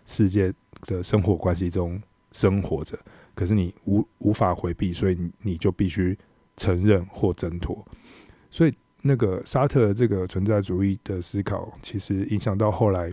[0.09, 0.53] 世界
[0.87, 2.03] 的生活关系中
[2.33, 2.99] 生活着？
[3.37, 6.19] 可是你无无法回避，所以你就必须
[6.57, 7.87] 承认或挣脱。
[8.51, 13.13] 所以那个沙特这个存在主义的思考，其实影响到后来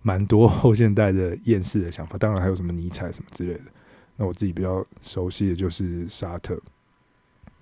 [0.00, 2.16] 蛮多后现代的厌世的想法。
[2.16, 3.64] 当然还有什么尼采什么之类的。
[4.16, 6.58] 那我自己比较熟悉的就是沙特。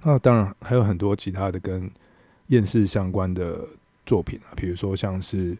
[0.03, 1.91] 那当然还有很多其他的跟。
[2.49, 3.61] 厌世相关的
[4.07, 5.55] 作品啊，比如说像是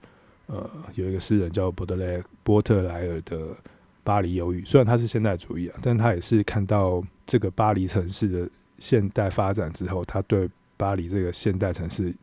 [0.49, 3.39] 呃，有一个诗人叫伯德莱波特莱尔的
[4.03, 12.15] 《巴黎忧郁》，虽然他是现代主义啊，但他也是看到这个巴黎城市的现代发展之后，他对巴黎这个现代城市